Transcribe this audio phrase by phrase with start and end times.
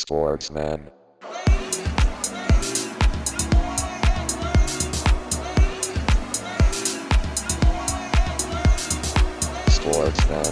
[0.00, 0.92] Sportsman.
[9.68, 10.44] Sportsman.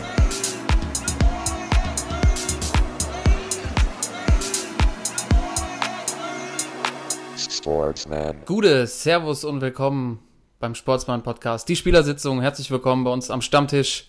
[7.38, 8.42] Sportsman.
[8.46, 10.18] Gute, Servus und willkommen
[10.58, 11.68] beim Sportsmann Podcast.
[11.68, 14.08] Die Spielersitzung, herzlich willkommen bei uns am Stammtisch.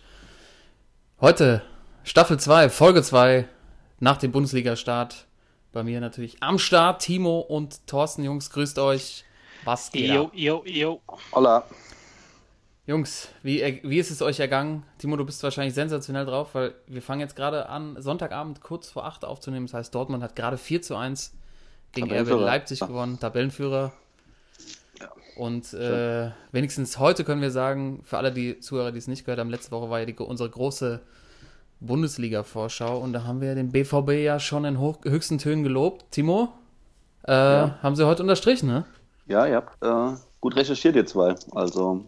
[1.21, 1.61] Heute
[2.03, 3.47] Staffel 2, Folge 2
[3.99, 5.26] nach dem Bundesliga-Start.
[5.77, 9.23] Bei mir natürlich am Start Timo und Thorsten, Jungs, grüßt euch.
[9.63, 10.31] Was geht ab?
[10.33, 11.01] jo, jo.
[11.31, 11.65] Hola.
[12.87, 14.81] Jungs, wie, wie ist es euch ergangen?
[14.97, 19.05] Timo, du bist wahrscheinlich sensationell drauf, weil wir fangen jetzt gerade an, Sonntagabend kurz vor
[19.05, 19.67] 8 aufzunehmen.
[19.67, 21.35] Das heißt, Dortmund hat gerade 4 zu 1
[21.91, 22.27] gegen RB.
[22.27, 23.93] Leipzig gewonnen, Tabellenführer.
[25.35, 29.39] Und äh, wenigstens heute können wir sagen, für alle die Zuhörer, die es nicht gehört
[29.39, 31.01] haben, letzte Woche war ja die, unsere große
[31.79, 36.05] Bundesliga-Vorschau und da haben wir den BVB ja schon in hoch, höchsten Tönen gelobt.
[36.11, 36.49] Timo,
[37.23, 38.85] äh, haben sie heute unterstrichen, ne?
[39.27, 41.35] Ja, ihr habt äh, gut recherchiert, ihr zwei.
[41.53, 42.05] Also,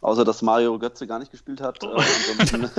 [0.00, 1.82] außer dass Mario Götze gar nicht gespielt hat.
[1.82, 1.86] Äh,
[2.38, 2.70] ansonsten,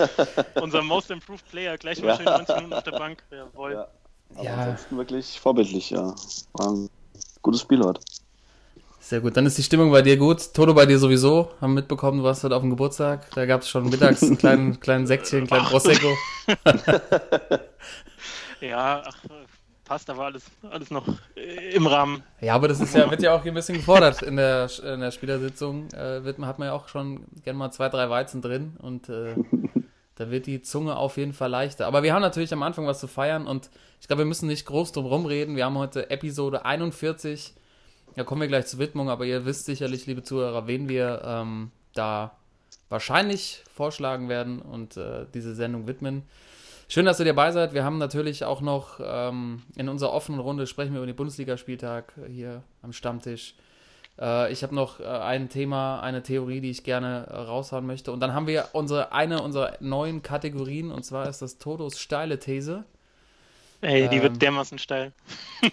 [0.61, 3.23] Unser Most Improved Player, gleich mal schön 90 Minuten auf der Bank.
[3.31, 3.73] Jawohl.
[3.73, 3.87] ja,
[4.35, 4.55] aber Ja.
[4.55, 6.13] ansonsten wirklich vorbildlich, ja.
[6.53, 6.89] War ein
[7.41, 8.01] gutes Spiel heute.
[9.11, 10.53] Sehr gut, dann ist die Stimmung bei dir gut.
[10.53, 11.51] Toto bei dir sowieso.
[11.59, 13.29] Haben mitbekommen, du warst heute auf dem Geburtstag.
[13.35, 16.07] Da gab es schon mittags einen kleinen, kleinen Säckchen, einen kleinen Prosecco.
[18.61, 19.17] Ja, ach,
[19.83, 22.23] passt, da war alles, alles noch im Rahmen.
[22.39, 25.01] Ja, aber das ist ja, wird ja auch hier ein bisschen gefordert in der, in
[25.01, 25.89] der Spielersitzung.
[25.91, 29.35] Äh, wird, hat man ja auch schon gerne mal zwei, drei Weizen drin und äh,
[30.15, 31.85] da wird die Zunge auf jeden Fall leichter.
[31.85, 34.65] Aber wir haben natürlich am Anfang was zu feiern und ich glaube, wir müssen nicht
[34.65, 35.57] groß drum rumreden.
[35.57, 37.55] Wir haben heute Episode 41.
[38.15, 41.71] Da kommen wir gleich zur Widmung, aber ihr wisst sicherlich, liebe Zuhörer, wen wir ähm,
[41.93, 42.35] da
[42.89, 46.23] wahrscheinlich vorschlagen werden und äh, diese Sendung widmen.
[46.89, 47.73] Schön, dass ihr dabei seid.
[47.73, 52.11] Wir haben natürlich auch noch ähm, in unserer offenen Runde sprechen wir über den Bundesligaspieltag
[52.27, 53.55] hier am Stammtisch.
[54.19, 58.11] Äh, ich habe noch äh, ein Thema, eine Theorie, die ich gerne äh, raushauen möchte.
[58.11, 62.39] Und dann haben wir unsere eine unserer neuen Kategorien und zwar ist das Todos steile
[62.39, 62.83] These.
[63.81, 64.23] Ey, die Ähm.
[64.23, 65.11] wird dermaßen steil.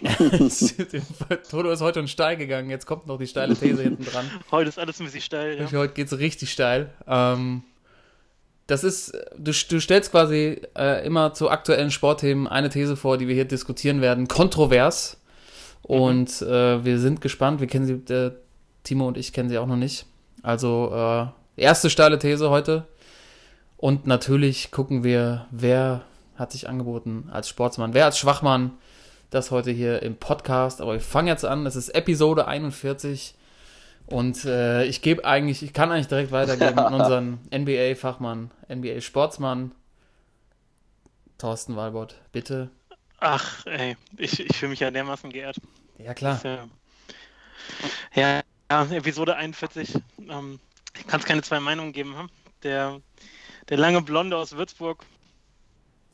[1.49, 2.69] Toto ist heute schon steil gegangen.
[2.69, 4.29] Jetzt kommt noch die steile These hinten dran.
[4.51, 5.59] Heute ist alles ein bisschen steil.
[5.59, 5.71] Ja.
[5.77, 6.89] Heute geht es richtig steil.
[7.07, 7.63] Ähm,
[8.67, 13.27] das ist, du, du stellst quasi äh, immer zu aktuellen Sportthemen eine These vor, die
[13.27, 14.27] wir hier diskutieren werden.
[14.27, 15.17] Kontrovers.
[15.83, 17.59] Und äh, wir sind gespannt.
[17.61, 18.35] Wir kennen sie, der
[18.83, 20.05] Timo und ich kennen sie auch noch nicht.
[20.41, 22.85] Also, äh, erste steile These heute.
[23.77, 26.03] Und natürlich gucken wir, wer
[26.39, 28.71] hat sich angeboten als Sportsmann, wer als Schwachmann.
[29.29, 30.81] Das heute hier im Podcast.
[30.81, 31.67] Aber wir fangen jetzt an.
[31.67, 33.35] Es ist Episode 41.
[34.07, 39.71] Und äh, ich gebe eigentlich, ich kann eigentlich direkt weitergeben an unseren NBA-Fachmann, NBA-Sportsmann,
[41.37, 42.15] Thorsten Walbott.
[42.31, 42.71] Bitte.
[43.19, 45.57] Ach, ey, ich, ich fühle mich ja dermaßen geehrt.
[45.99, 46.39] Ja, klar.
[46.43, 46.65] Ja,
[48.15, 49.93] ja, ja Episode 41.
[50.17, 50.59] Ähm,
[51.05, 52.17] Kann es keine zwei Meinungen geben.
[52.17, 52.29] Hm?
[52.63, 52.99] Der,
[53.69, 55.05] der lange Blonde aus Würzburg,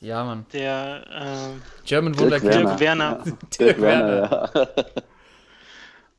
[0.06, 0.46] Ja, Mann.
[0.54, 2.54] der German Dirk Wunderkind.
[2.54, 3.18] Dirk Werner.
[3.18, 3.24] Ja.
[3.24, 4.52] Dirk Dirk Werner.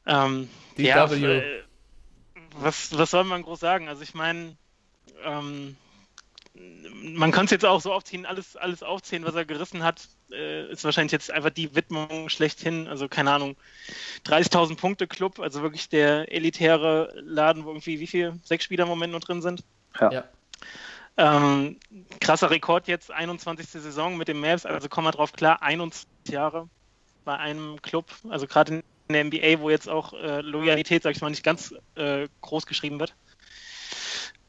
[0.07, 0.25] Ja.
[0.25, 1.39] äh, ähm, ja, DW.
[1.39, 1.63] äh,
[2.59, 3.89] was, was soll man groß sagen?
[3.89, 4.57] Also ich meine,
[5.25, 5.77] ähm,
[7.15, 10.69] man kann es jetzt auch so aufziehen, alles, alles aufzählen, was er gerissen hat, äh,
[10.71, 12.89] ist wahrscheinlich jetzt einfach die Widmung schlechthin.
[12.89, 13.57] Also keine Ahnung,
[14.27, 18.89] 30.000 Punkte Club, also wirklich der elitäre Laden, wo irgendwie wie viel sechs Spieler im
[18.89, 19.63] Moment nur drin sind.
[20.01, 20.25] Ja.
[21.19, 21.79] Ähm,
[22.21, 23.69] krasser Rekord jetzt, 21.
[23.69, 26.69] Saison mit den Mavs, also komm mal drauf klar, 21 Jahre
[27.25, 31.23] bei einem Club, also gerade in der NBA, wo jetzt auch äh, Loyalität, sag ich
[31.23, 33.15] mal, nicht ganz äh, groß geschrieben wird.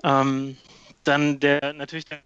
[0.03, 0.57] Ähm,
[1.03, 2.21] dann der natürlich der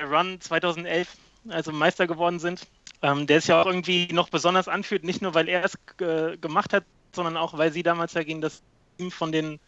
[0.00, 1.08] Run 2011,
[1.48, 2.66] also Meister geworden sind,
[3.02, 6.36] ähm, der es ja auch irgendwie noch besonders anfühlt, nicht nur weil er es äh,
[6.36, 8.62] gemacht hat, sondern auch weil sie damals ja gegen das
[8.98, 9.58] Team von den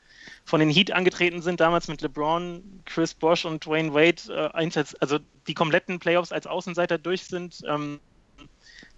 [0.44, 4.94] von den Heat angetreten sind, damals mit LeBron, Chris Bosch und Dwayne Wade, äh, einsatz,
[5.00, 8.00] also die kompletten Playoffs als Außenseiter durch sind, ähm,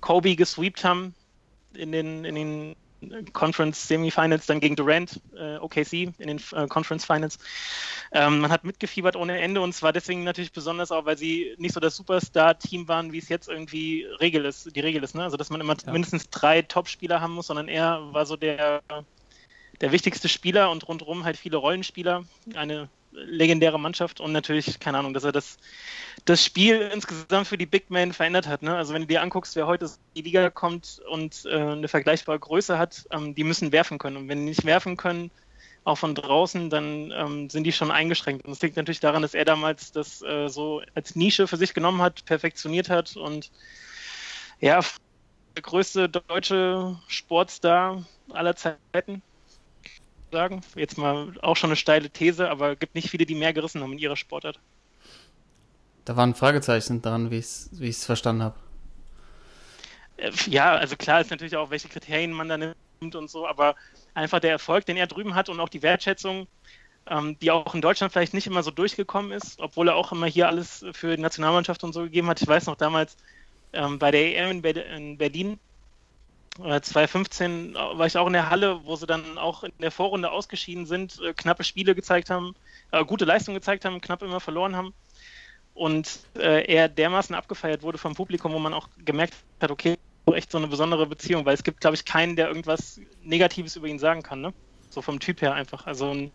[0.01, 1.15] Kobe gesweept haben
[1.75, 2.75] in den, in den
[3.33, 7.39] Conference Semifinals, dann gegen Durant, äh, OKC in den äh, Conference Finals.
[8.11, 11.75] Ähm, man hat mitgefiebert ohne Ende und zwar deswegen natürlich besonders auch, weil sie nicht
[11.75, 15.23] so das Superstar-Team waren, wie es jetzt irgendwie Regel ist, die Regel ist, ne?
[15.23, 15.93] Also dass man immer Ja.
[15.93, 18.83] mindestens drei Top-Spieler haben muss, sondern er war so der
[19.81, 25.15] der wichtigste Spieler und rundherum halt viele Rollenspieler, eine legendäre Mannschaft und natürlich, keine Ahnung,
[25.15, 25.57] dass er das,
[26.25, 28.63] das Spiel insgesamt für die Big Men verändert hat.
[28.63, 28.77] Ne?
[28.77, 32.39] Also wenn du dir anguckst, wer heute in die Liga kommt und äh, eine vergleichbare
[32.39, 34.17] Größe hat, ähm, die müssen werfen können.
[34.17, 35.31] Und wenn die nicht werfen können,
[35.85, 38.45] auch von draußen, dann ähm, sind die schon eingeschränkt.
[38.45, 41.73] Und das liegt natürlich daran, dass er damals das äh, so als Nische für sich
[41.73, 43.51] genommen hat, perfektioniert hat und
[44.61, 44.81] ja,
[45.55, 49.23] größte deutsche Sportstar aller Zeiten
[50.33, 50.61] sagen.
[50.75, 53.83] Jetzt mal auch schon eine steile These, aber es gibt nicht viele, die mehr gerissen
[53.83, 54.61] haben in ihrer Sportart.
[56.05, 58.57] Da war ein Fragezeichen dran, wie ich es verstanden habe.
[60.17, 63.75] Äh, ja, also klar ist natürlich auch, welche Kriterien man da nimmt und so, aber
[64.15, 66.47] einfach der Erfolg, den er drüben hat und auch die Wertschätzung,
[67.09, 70.27] ähm, die auch in Deutschland vielleicht nicht immer so durchgekommen ist, obwohl er auch immer
[70.27, 72.43] hier alles für die Nationalmannschaft und so gegeben hat.
[72.43, 73.17] Ich weiß noch damals
[73.73, 75.59] ähm, bei der EM in, Berlin,
[76.59, 80.87] 2015 war ich auch in der Halle, wo sie dann auch in der Vorrunde ausgeschieden
[80.87, 82.55] sind, äh, knappe Spiele gezeigt haben,
[82.91, 84.93] äh, gute Leistungen gezeigt haben, knapp immer verloren haben.
[85.75, 89.97] Und äh, er dermaßen abgefeiert wurde vom Publikum, wo man auch gemerkt hat, okay,
[90.35, 93.87] echt so eine besondere Beziehung, weil es gibt, glaube ich, keinen, der irgendwas Negatives über
[93.87, 94.53] ihn sagen kann, ne?
[94.91, 95.87] So vom Typ her einfach.
[95.87, 96.33] Also ein,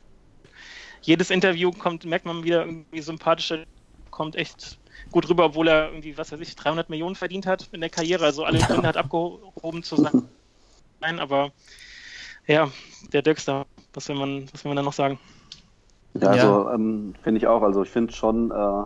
[1.02, 3.66] jedes Interview kommt, merkt man wieder irgendwie sympathischer,
[4.10, 4.80] kommt echt
[5.14, 8.26] gut rüber, obwohl er irgendwie, was weiß ich, 300 Millionen verdient hat in der Karriere,
[8.26, 10.28] also alle Gründe hat abgehoben zu sein.
[11.00, 11.52] Nein, aber
[12.48, 12.70] ja,
[13.14, 15.20] der Dirkster, was will man, was will man da noch sagen?
[16.16, 17.62] Ja, also ähm, finde ich auch.
[17.62, 18.84] Also ich finde schon äh,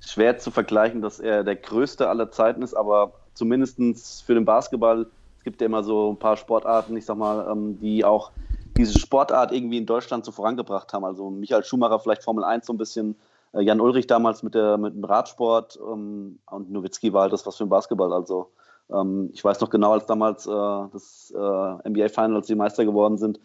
[0.00, 3.78] schwer zu vergleichen, dass er der größte aller Zeiten ist, aber zumindest
[4.24, 5.06] für den Basketball,
[5.38, 8.32] es gibt ja immer so ein paar Sportarten, ich sag mal, ähm, die auch
[8.76, 11.04] diese Sportart irgendwie in Deutschland so vorangebracht haben.
[11.04, 13.16] Also Michael Schumacher vielleicht Formel 1 so ein bisschen,
[13.52, 17.56] Jan Ulrich damals mit, der, mit dem Radsport ähm, und Nowitzki war halt das was
[17.56, 18.12] für den Basketball.
[18.12, 18.50] Also
[18.90, 23.18] ähm, ich weiß noch genau, als damals äh, das äh, NBA Finals die Meister geworden
[23.18, 23.40] sind,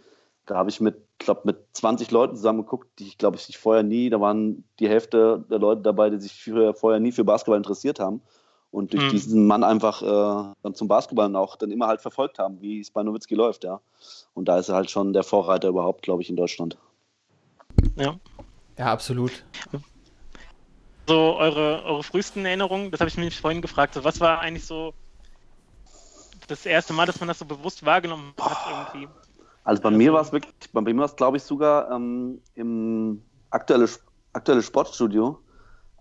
[0.45, 3.83] da habe ich mit, glaube mit 20 Leuten zusammen geguckt, die ich glaube ich vorher
[3.83, 7.57] nie, da waren die Hälfte der Leute dabei, die sich für, vorher nie für Basketball
[7.57, 8.21] interessiert haben
[8.71, 9.09] und durch mhm.
[9.09, 12.91] diesen Mann einfach äh, dann zum Basketball auch dann immer halt verfolgt haben, wie es
[12.91, 13.79] bei Nowitzki läuft, ja.
[14.33, 16.77] Und da ist er halt schon der Vorreiter überhaupt, glaube ich, in Deutschland.
[17.95, 18.15] Ja.
[18.77, 19.45] Ja, absolut.
[21.07, 24.65] So eure, eure frühesten Erinnerungen, das habe ich mich vorhin gefragt, so, was war eigentlich
[24.65, 24.93] so
[26.47, 29.07] das erste Mal, dass man das so bewusst wahrgenommen hat irgendwie?
[29.63, 33.21] Also bei mir war es wirklich, bei mir war es glaube ich sogar ähm, im
[33.49, 33.87] aktuelle,
[34.33, 35.39] aktuelle Sportstudio,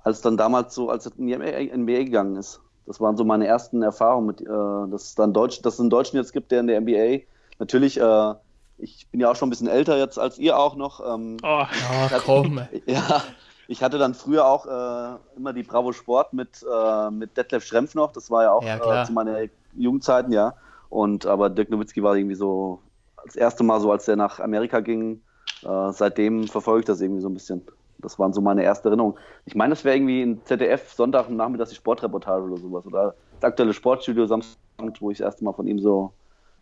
[0.02, 2.60] als dann damals so, als es in die NBA gegangen ist.
[2.86, 5.90] Das waren so meine ersten Erfahrungen mit, äh, dass es dann Deutsch, dass es einen
[5.90, 7.24] Deutschen jetzt gibt, der in der NBA
[7.58, 8.34] natürlich, äh,
[8.78, 11.00] ich bin ja auch schon ein bisschen älter jetzt als ihr auch noch.
[11.14, 12.60] Ähm, oh, oh komm.
[12.86, 13.22] ja,
[13.68, 17.94] ich hatte dann früher auch äh, immer die Bravo Sport mit, äh, mit Detlef Schrempf
[17.94, 18.12] noch.
[18.12, 20.54] Das war ja auch ja, äh, zu meinen Jugendzeiten, ja.
[20.88, 22.80] Und aber Dirk Nowitzki war irgendwie so
[23.24, 25.22] das erste Mal so, als der nach Amerika ging.
[25.62, 27.62] Äh, seitdem verfolgt das irgendwie so ein bisschen.
[27.98, 29.16] Das waren so meine erste Erinnerungen.
[29.44, 32.84] Ich meine, das wäre irgendwie ein ZDF Sonntag und Nachmittag die Sportreportage oder sowas.
[32.84, 34.58] Oder das aktuelle Sportstudio Samstag,
[35.00, 36.12] wo ich das erste Mal von ihm so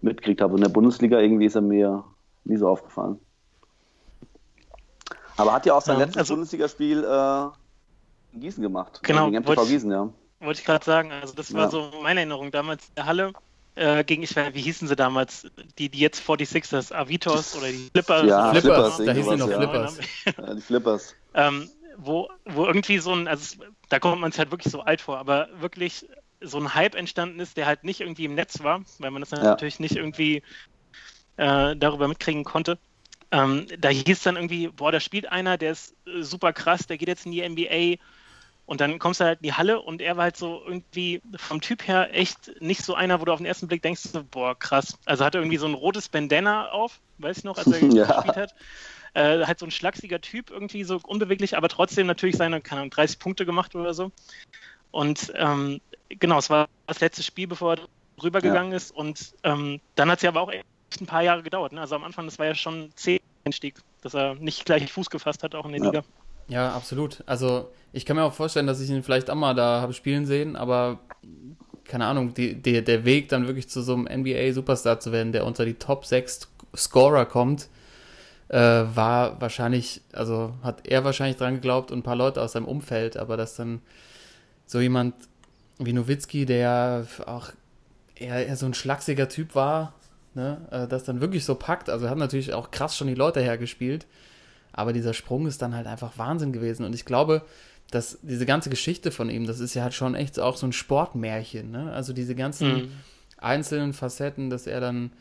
[0.03, 0.57] mitgekriegt habe.
[0.57, 2.05] In der Bundesliga irgendwie ist er mir
[2.45, 3.19] nie so aufgefallen.
[5.41, 9.01] Aber hat ja auch sein ja, letztes also, Bundesligaspiel äh, in Gießen gemacht.
[9.03, 9.31] Genau.
[9.31, 10.09] Gegen MTV Gießen, ja.
[10.41, 11.13] Wollte ich gerade sagen.
[11.13, 11.71] Also das war ja.
[11.71, 13.33] so meine Erinnerung damals in der Halle
[13.75, 15.47] äh, gegen, ich weiß, wie hießen sie damals,
[15.79, 18.27] die, die jetzt 46ers, Avitos oder die Flippers?
[18.27, 19.99] Ja, Flippers, Flippers da hießen sie noch Flippers.
[20.27, 21.15] Ja, die Flippers.
[21.35, 25.01] ähm, wo, wo irgendwie so ein, also da kommt man sich halt wirklich so alt
[25.01, 26.07] vor, aber wirklich
[26.41, 29.31] so ein Hype entstanden ist, der halt nicht irgendwie im Netz war, weil man das
[29.31, 29.51] dann ja.
[29.51, 30.43] natürlich nicht irgendwie
[31.37, 32.79] äh, darüber mitkriegen konnte.
[33.33, 36.99] Ähm, da hieß dann irgendwie, boah, da spielt einer, der ist äh, super krass, der
[36.99, 38.03] geht jetzt in die NBA
[38.67, 41.61] und dann kommst du halt in die Halle und er war halt so irgendwie vom
[41.61, 44.57] Typ her echt nicht so einer, wo du auf den ersten Blick denkst, so, boah,
[44.57, 44.97] krass.
[45.07, 48.07] Also hat er irgendwie so ein rotes Bandana auf, weiß ich noch, als er ja.
[48.07, 48.55] gespielt hat.
[49.15, 52.91] Äh, halt so ein schlachsiger Typ, irgendwie so unbeweglich, aber trotzdem natürlich seine, keine Ahnung,
[52.91, 54.13] 30 Punkte gemacht oder so.
[54.93, 57.89] Und ähm, genau, es war das letzte Spiel, bevor er
[58.23, 58.77] rübergegangen ja.
[58.77, 58.93] ist.
[58.93, 60.53] Und ähm, dann hat ja aber auch
[61.01, 61.73] ein paar Jahre gedauert.
[61.73, 61.81] Ne?
[61.81, 65.43] Also am Anfang, das war ja schon zehn Einstieg, dass er nicht gleich Fuß gefasst
[65.43, 65.87] hat, auch in der ja.
[65.87, 66.05] Liga.
[66.49, 67.23] Ja, absolut.
[67.27, 70.27] Also ich kann mir auch vorstellen, dass ich ihn vielleicht auch mal da habe spielen
[70.27, 70.99] sehen, aber
[71.85, 75.45] keine Ahnung, die, die, der Weg dann wirklich zu so einem NBA-Superstar zu werden, der
[75.45, 77.69] unter die Top 6 Scorer kommt,
[78.49, 82.67] äh, war wahrscheinlich, also hat er wahrscheinlich dran geglaubt und ein paar Leute aus seinem
[82.67, 83.81] Umfeld, aber dass dann
[84.67, 85.15] so jemand
[85.79, 87.51] wie Nowitzki, der auch
[88.15, 89.95] eher, eher so ein schlachsiger Typ war,
[90.35, 93.15] ne, äh, das dann wirklich so packt, also er hat natürlich auch krass schon die
[93.15, 94.07] Leute hergespielt,
[94.73, 96.85] aber dieser Sprung ist dann halt einfach Wahnsinn gewesen.
[96.85, 97.43] Und ich glaube,
[97.91, 100.73] dass diese ganze Geschichte von ihm, das ist ja halt schon echt auch so ein
[100.73, 101.71] Sportmärchen.
[101.71, 101.93] Ne?
[101.93, 102.93] Also diese ganzen mhm.
[103.39, 105.13] einzelnen Facetten, dass er dann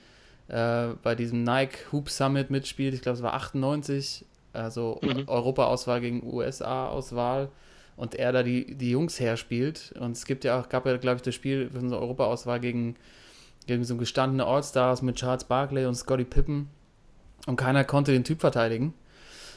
[0.48, 2.94] äh, bei diesem Nike Hoop Summit mitspielt.
[2.94, 5.24] Ich glaube, es war 98, also mhm.
[5.28, 7.50] Europa-Auswahl gegen USA-Auswahl.
[7.96, 9.94] Und er da die, die Jungs herspielt.
[10.00, 12.96] Und es gibt ja auch, gab ja, glaube ich, das Spiel für unsere Europa-Auswahl gegen,
[13.70, 16.70] gegen so gestandene All-Stars mit Charles Barkley und Scotty Pippen.
[17.46, 18.94] Und keiner konnte den Typ verteidigen.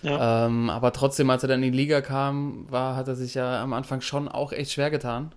[0.02, 0.46] Ja.
[0.46, 3.62] Ähm, aber trotzdem, als er dann in die Liga kam, war, hat er sich ja
[3.62, 5.32] am Anfang schon auch echt schwer getan.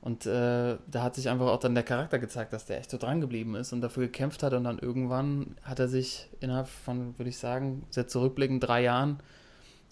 [0.00, 2.98] Und äh, da hat sich einfach auch dann der Charakter gezeigt, dass der echt so
[2.98, 4.54] dran geblieben ist und dafür gekämpft hat.
[4.54, 9.18] Und dann irgendwann hat er sich innerhalb von, würde ich sagen, sehr zurückblickend drei Jahren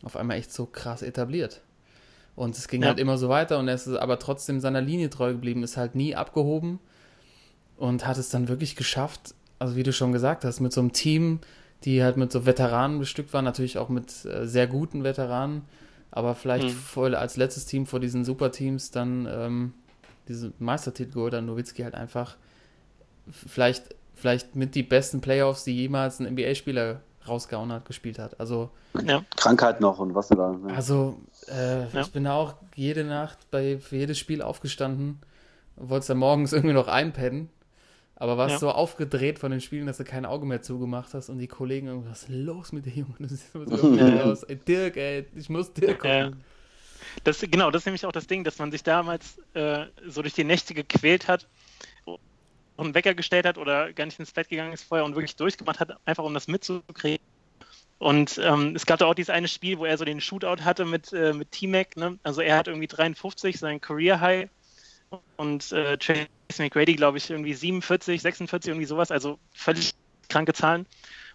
[0.02, 1.60] auf einmal echt so krass etabliert.
[2.34, 2.88] Und es ging ja.
[2.88, 5.94] halt immer so weiter und er ist aber trotzdem seiner Linie treu geblieben, ist halt
[5.94, 6.78] nie abgehoben
[7.78, 10.92] und hat es dann wirklich geschafft, also wie du schon gesagt hast, mit so einem
[10.92, 11.40] Team,
[11.85, 15.62] die halt mit so Veteranen bestückt waren, natürlich auch mit äh, sehr guten Veteranen,
[16.11, 16.73] aber vielleicht mhm.
[16.73, 19.75] voll als letztes Team vor diesen Superteams dann ähm,
[20.28, 22.37] diese Meistertitel geholt hat, Nowitzki halt einfach
[23.30, 28.40] vielleicht, vielleicht mit die besten Playoffs, die jemals ein NBA-Spieler rausgehauen hat, gespielt hat.
[28.40, 28.70] Also
[29.04, 29.23] ja.
[29.37, 30.52] Krankheit noch und was da.
[30.52, 30.75] Ne?
[30.75, 32.00] Also äh, ja.
[32.00, 35.20] ich bin da auch jede Nacht bei für jedes Spiel aufgestanden,
[35.76, 37.50] wollte dann morgens irgendwie noch einpennen,
[38.20, 38.58] aber warst ja.
[38.58, 42.04] so aufgedreht von den Spielen, dass du kein Auge mehr zugemacht hast und die Kollegen,
[42.10, 43.14] was ist los mit der Jungen?
[43.20, 43.60] Das sieht so
[44.25, 44.42] aus.
[44.42, 46.42] Ey, Dirk, ey, ich muss Dirk gucken.
[47.22, 50.34] Das, genau, das ist nämlich auch das Ding, dass man sich damals äh, so durch
[50.34, 51.46] die Nächte gequält hat
[52.04, 52.18] und
[52.78, 55.78] einen Wecker gestellt hat oder gar nicht ins Bett gegangen ist vorher und wirklich durchgemacht
[55.78, 57.25] hat, einfach um das mitzukriegen.
[57.98, 60.84] Und ähm, es gab da auch dieses eine Spiel, wo er so den Shootout hatte
[60.84, 61.96] mit, äh, mit T-Mac.
[61.96, 62.18] Ne?
[62.25, 64.48] Also er hat irgendwie 53, sein Career High.
[65.36, 69.10] Und äh, Tracy McGrady, glaube ich, irgendwie 47, 46, irgendwie sowas.
[69.10, 69.92] Also völlig
[70.28, 70.86] kranke Zahlen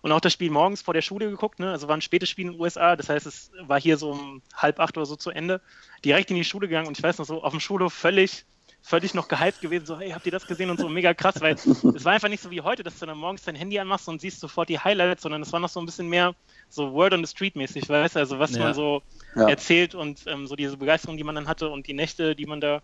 [0.03, 1.59] und auch das Spiel morgens vor der Schule geguckt.
[1.59, 1.71] Ne?
[1.71, 4.41] Also war ein spätes Spiel in den USA, das heißt, es war hier so um
[4.53, 5.61] halb acht oder so zu Ende.
[6.03, 8.43] Direkt in die Schule gegangen und ich weiß noch so, auf dem Schulhof völlig,
[8.81, 11.53] völlig noch gehypt gewesen, so, hey, habt ihr das gesehen und so, mega krass, weil
[11.95, 14.19] es war einfach nicht so wie heute, dass du dann morgens dein Handy anmachst und
[14.19, 16.35] siehst sofort die Highlights, sondern es war noch so ein bisschen mehr
[16.67, 18.59] so Word on the Street mäßig, weißt du, also was ja.
[18.59, 19.03] man so
[19.37, 19.47] ja.
[19.47, 22.59] erzählt und ähm, so diese Begeisterung, die man dann hatte und die Nächte, die man
[22.59, 22.81] da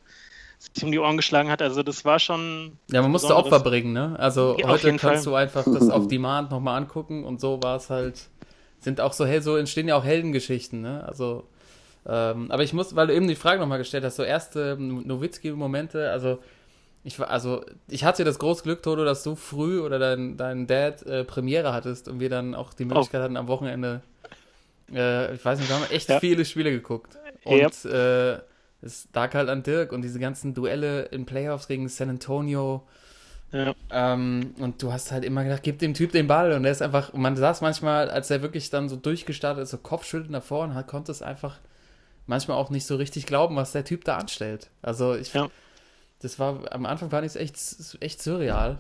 [0.60, 1.62] sich um die Ohren geschlagen hat.
[1.62, 2.78] Also das war schon.
[2.92, 4.16] Ja, man musste Opfer bringen, ne?
[4.20, 5.24] Also ja, heute kannst Fall.
[5.24, 8.30] du einfach das auf Demand nochmal angucken und so war es halt.
[8.82, 11.04] Sind auch so, so entstehen ja auch Heldengeschichten, ne?
[11.08, 11.46] Also.
[12.06, 16.10] Ähm, aber ich muss, weil du eben die Frage nochmal gestellt hast, so erste Nowitzki-Momente,
[16.10, 16.40] also
[17.04, 21.04] ich also ich hatte das große Glück, Toto, dass du früh oder dein, dein Dad
[21.04, 23.24] äh, Premiere hattest und wir dann auch die Möglichkeit oh.
[23.26, 24.02] hatten, am Wochenende,
[24.94, 26.20] äh, ich weiß nicht, wir haben echt ja.
[26.20, 27.18] viele Spiele geguckt.
[27.44, 27.86] Und yep.
[27.86, 28.40] äh,
[28.82, 32.88] es lag halt an Dirk und diese ganzen Duelle in Playoffs gegen San Antonio.
[33.52, 33.74] Ja.
[33.90, 36.54] Ähm, und du hast halt immer gedacht, gib dem Typ den Ball.
[36.54, 39.78] Und er ist einfach, man saß manchmal, als er wirklich dann so durchgestartet ist, so
[39.78, 41.60] Kopfschütteln davor und hat, konnte es einfach
[42.28, 44.70] manchmal auch nicht so richtig glauben, was der Typ da anstellt.
[44.82, 45.50] Also ich, ja.
[46.20, 48.78] das war, am Anfang fand ich es echt, echt surreal.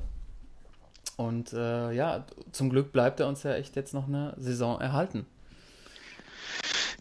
[1.17, 5.25] Und äh, ja, zum Glück bleibt er uns ja echt jetzt noch eine Saison erhalten.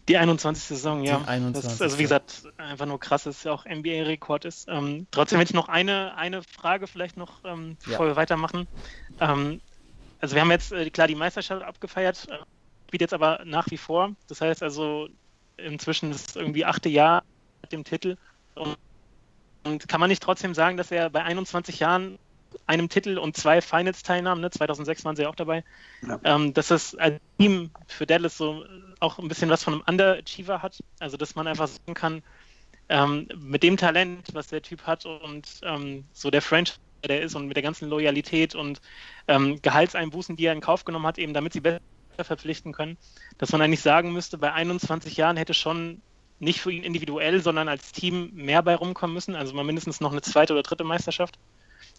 [0.09, 0.63] Die 21.
[0.63, 1.21] Saison, ja.
[1.23, 1.69] 21.
[1.69, 4.67] Das, also wie gesagt, einfach nur krass, dass es ja auch NBA-Rekord ist.
[4.67, 8.11] Ähm, trotzdem hätte ich noch eine, eine Frage vielleicht noch, ähm, bevor ja.
[8.13, 8.67] wir weitermachen.
[9.19, 9.61] Ähm,
[10.19, 12.39] also wir haben jetzt äh, klar die Meisterschaft abgefeiert, äh,
[12.87, 14.15] spielt jetzt aber nach wie vor.
[14.27, 15.09] Das heißt also,
[15.57, 17.23] inzwischen ist irgendwie achte Jahr
[17.61, 18.17] mit dem Titel.
[18.55, 18.77] Und,
[19.63, 22.17] und kann man nicht trotzdem sagen, dass er bei 21 Jahren
[22.65, 24.49] einem Titel und zwei Finals-Teilnahmen, ne?
[24.49, 25.63] 2006 waren sie auch dabei,
[26.07, 26.19] ja.
[26.23, 28.63] ähm, dass das als Team für Dallas so
[28.99, 30.83] auch ein bisschen was von einem Underachiever hat.
[30.99, 32.23] Also, dass man einfach sagen kann,
[32.89, 37.35] ähm, mit dem Talent, was der Typ hat und ähm, so der Franchise, der ist
[37.35, 38.81] und mit der ganzen Loyalität und
[39.27, 41.79] ähm, Gehaltseinbußen, die er in Kauf genommen hat, eben damit sie besser
[42.17, 42.97] verpflichten können,
[43.37, 46.01] dass man eigentlich sagen müsste, bei 21 Jahren hätte schon
[46.39, 50.11] nicht für ihn individuell, sondern als Team mehr bei rumkommen müssen, also mal mindestens noch
[50.11, 51.37] eine zweite oder dritte Meisterschaft.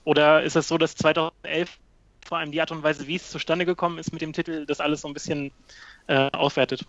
[0.05, 1.79] Oder ist es so, dass 2011
[2.27, 4.81] vor allem die Art und Weise, wie es zustande gekommen ist mit dem Titel, das
[4.81, 5.51] alles so ein bisschen
[6.07, 6.85] äh, aufwertet?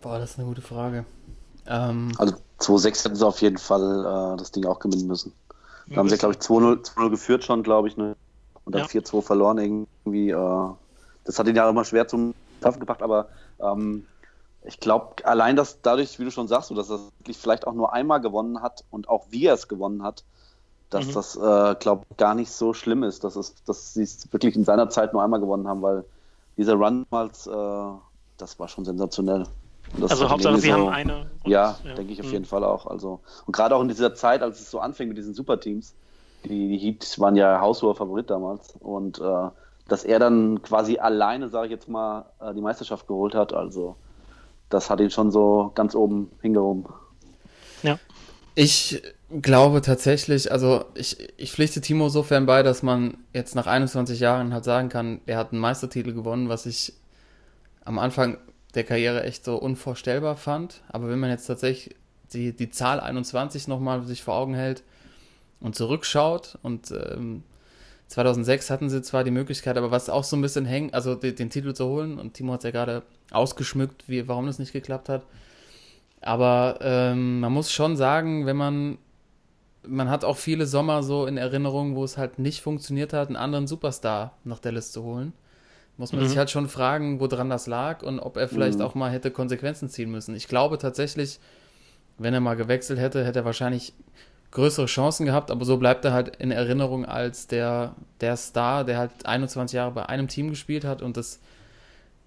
[0.00, 1.04] Boah, das ist eine gute Frage.
[1.66, 5.32] Ähm, also 2-6 hätten sie auf jeden Fall äh, das Ding auch gewinnen müssen.
[5.88, 8.16] Da haben sie, glaube ich, 2-0 geführt schon, glaube ich, ne?
[8.64, 8.88] und dann ja.
[8.88, 10.30] 4-2 verloren irgendwie.
[10.30, 10.70] Äh,
[11.24, 13.28] das hat ihn ja immer schwer zum Treffen gebracht, aber
[13.60, 14.06] ähm,
[14.64, 17.00] ich glaube, allein dass dadurch, wie du schon sagst, dass er
[17.32, 20.24] vielleicht auch nur einmal gewonnen hat und auch wie er es gewonnen hat,
[20.94, 21.12] dass mhm.
[21.12, 24.64] das, äh, glaube gar nicht so schlimm ist, dass, es, dass sie es wirklich in
[24.64, 26.04] seiner Zeit nur einmal gewonnen haben, weil
[26.56, 27.98] dieser Run damals, äh,
[28.38, 29.44] das war schon sensationell.
[30.00, 31.26] Also Hauptsache, sie so, haben eine.
[31.44, 31.94] ja, ja.
[31.94, 32.32] denke ich auf mhm.
[32.32, 32.86] jeden Fall auch.
[32.86, 35.94] Also, und gerade auch in dieser Zeit, als es so anfing mit diesen Superteams,
[36.44, 39.48] die, die Heat waren ja haushoher Favorit damals und äh,
[39.88, 43.96] dass er dann quasi alleine, sage ich jetzt mal, äh, die Meisterschaft geholt hat, also
[44.70, 46.86] das hat ihn schon so ganz oben hingehoben.
[47.82, 47.98] Ja.
[48.54, 49.02] Ich
[49.42, 54.52] glaube tatsächlich, also ich, ich pflichte Timo sofern bei, dass man jetzt nach 21 Jahren
[54.52, 56.92] halt sagen kann, er hat einen Meistertitel gewonnen, was ich
[57.84, 58.38] am Anfang
[58.74, 60.82] der Karriere echt so unvorstellbar fand.
[60.88, 61.94] Aber wenn man jetzt tatsächlich
[62.32, 64.82] die, die Zahl 21 nochmal sich vor Augen hält
[65.60, 67.42] und zurückschaut und ähm,
[68.08, 71.36] 2006 hatten sie zwar die Möglichkeit, aber was auch so ein bisschen hängt, also den,
[71.36, 74.72] den Titel zu holen und Timo hat es ja gerade ausgeschmückt, wie, warum das nicht
[74.72, 75.24] geklappt hat.
[76.20, 78.98] Aber ähm, man muss schon sagen, wenn man
[79.86, 83.36] man hat auch viele Sommer so in Erinnerung, wo es halt nicht funktioniert hat, einen
[83.36, 85.32] anderen Superstar nach Dallas zu holen.
[85.96, 86.28] Muss man mhm.
[86.28, 88.84] sich halt schon fragen, woran das lag und ob er vielleicht mhm.
[88.84, 90.34] auch mal hätte Konsequenzen ziehen müssen.
[90.34, 91.38] Ich glaube tatsächlich,
[92.18, 93.92] wenn er mal gewechselt hätte, hätte er wahrscheinlich
[94.50, 98.98] größere Chancen gehabt, aber so bleibt er halt in Erinnerung als der, der Star, der
[98.98, 101.40] halt 21 Jahre bei einem Team gespielt hat und das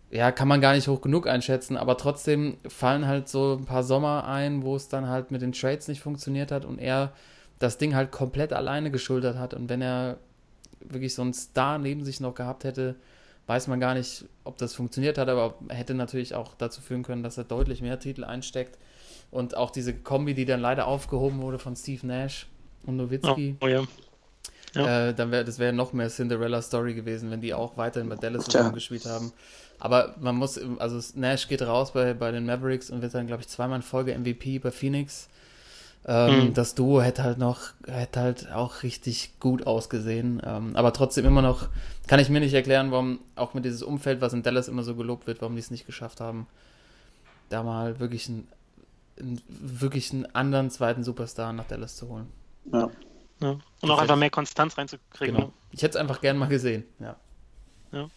[0.10, 3.84] ja, kann man gar nicht hoch genug einschätzen, aber trotzdem fallen halt so ein paar
[3.84, 7.12] Sommer ein, wo es dann halt mit den Trades nicht funktioniert hat und er
[7.60, 9.54] das Ding halt komplett alleine geschultert hat.
[9.54, 10.18] Und wenn er
[10.80, 12.96] wirklich so einen Star neben sich noch gehabt hätte,
[13.48, 17.24] weiß man gar nicht, ob das funktioniert hat, aber hätte natürlich auch dazu führen können,
[17.24, 18.78] dass er deutlich mehr Titel einsteckt.
[19.32, 22.48] Und auch diese Kombi, die dann leider aufgehoben wurde von Steve Nash
[22.86, 23.56] und Nowitzki.
[23.60, 23.84] Oh, oh ja.
[24.76, 25.10] ja.
[25.10, 28.46] Äh, dann wär, das wäre noch mehr Cinderella-Story gewesen, wenn die auch weiterhin bei Dallas
[28.46, 29.34] zusammen gespielt haben.
[29.80, 33.42] Aber man muss, also Nash geht raus bei, bei den Mavericks und wird dann, glaube
[33.42, 35.30] ich, zweimal in Folge MVP bei Phoenix.
[36.06, 36.54] Ähm, mhm.
[36.54, 40.42] Das Duo hätte halt noch, hätte halt auch richtig gut ausgesehen.
[40.46, 41.68] Ähm, aber trotzdem immer noch,
[42.08, 44.96] kann ich mir nicht erklären, warum auch mit dieses Umfeld, was in Dallas immer so
[44.96, 46.48] gelobt wird, warum die es nicht geschafft haben,
[47.50, 48.48] da mal wirklich einen,
[49.20, 52.28] einen wirklich einen anderen zweiten Superstar nach Dallas zu holen.
[52.72, 52.90] Ja.
[53.42, 53.58] ja.
[53.82, 55.36] Und auch einfach mehr Konstanz reinzukriegen.
[55.36, 55.48] Genau.
[55.48, 55.54] Ne?
[55.72, 57.18] Ich hätte es einfach gern mal gesehen, ja.
[57.92, 58.10] Ja.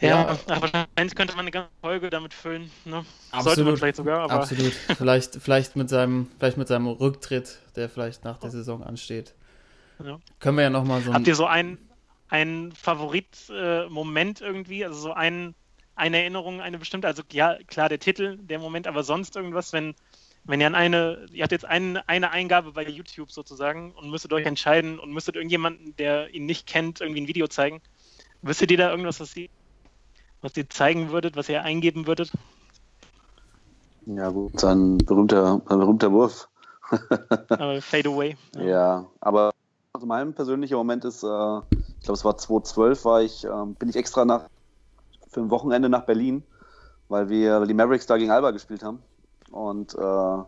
[0.00, 2.70] Ja, ja, wahrscheinlich könnte man eine ganze Folge damit füllen.
[2.86, 3.04] Ne?
[3.30, 3.44] Absolut.
[3.44, 4.32] Sollte man vielleicht sogar, aber.
[4.32, 4.72] Absolut.
[4.96, 9.34] vielleicht, vielleicht, mit seinem, vielleicht mit seinem Rücktritt, der vielleicht nach der Saison ansteht.
[10.02, 10.18] Ja.
[10.38, 11.12] Können wir ja nochmal so.
[11.12, 11.76] Habt ihr so einen,
[12.28, 14.86] einen Favorit-Moment äh, irgendwie?
[14.86, 15.54] Also so ein,
[15.96, 17.06] eine Erinnerung, eine bestimmte?
[17.06, 19.94] Also ja, klar, der Titel, der Moment, aber sonst irgendwas, wenn,
[20.44, 24.32] wenn ihr an eine, ihr habt jetzt ein, eine Eingabe bei YouTube sozusagen und müsstet
[24.32, 27.82] euch entscheiden und müsstet irgendjemanden, der ihn nicht kennt, irgendwie ein Video zeigen.
[28.40, 29.50] Wüsstet ihr da irgendwas, was ihr
[30.42, 32.32] was ihr zeigen würdet, was ihr eingeben würdet?
[34.06, 36.48] Ja, gut, sein berühmter, ein berühmter Wurf.
[37.48, 38.36] aber Fade Away.
[38.56, 39.52] Ja, ja aber
[39.92, 43.88] also mein persönlicher Moment ist, äh, ich glaube, es war 2012, war ich, äh, bin
[43.88, 44.44] ich extra nach,
[45.28, 46.42] für ein Wochenende nach Berlin,
[47.08, 49.02] weil wir weil die Mavericks da gegen Alba gespielt haben.
[49.50, 50.46] Und äh, ah,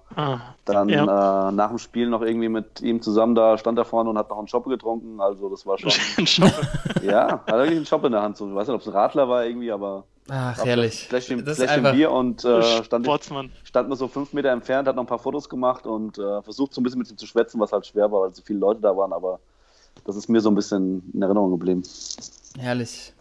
[0.65, 1.49] dann ja.
[1.49, 4.31] äh, nach dem Spiel noch irgendwie mit ihm zusammen da stand er vorne und hat
[4.31, 5.21] noch einen Schoppe getrunken.
[5.21, 5.91] Also das war schon.
[6.17, 6.69] Ein Schoppe.
[7.03, 8.37] ja, hat wirklich einen Schoppe in der Hand.
[8.37, 10.05] So, ich weiß nicht, ob es ein Radler war irgendwie, aber.
[10.29, 11.09] Ach, herrlich.
[11.09, 13.09] Fläschchen, das Fläschchen Bier und äh, stand,
[13.65, 16.73] stand nur so fünf Meter entfernt, hat noch ein paar Fotos gemacht und äh, versucht
[16.73, 18.81] so ein bisschen mit ihm zu schwätzen, was halt schwer war, weil so viele Leute
[18.81, 19.41] da waren, aber
[20.05, 21.83] das ist mir so ein bisschen in Erinnerung geblieben.
[22.57, 23.12] Herrlich.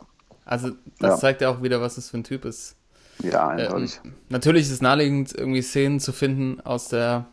[0.45, 1.17] Also, das ja.
[1.17, 2.75] zeigt ja auch wieder, was es für ein Typ ist.
[3.23, 3.99] Ja, eindeutig.
[4.03, 7.27] Ähm, natürlich ist es naheliegend, irgendwie Szenen zu finden aus der,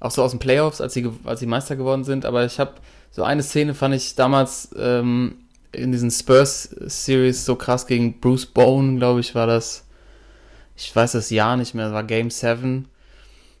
[0.00, 2.74] auch so aus den Playoffs, als sie, als sie Meister geworden sind, aber ich habe
[3.10, 5.36] so eine Szene fand ich damals ähm,
[5.72, 9.84] in diesen Spurs-Series so krass gegen Bruce Bone, glaube ich, war das.
[10.76, 12.88] Ich weiß das Jahr nicht mehr, das war Game 7.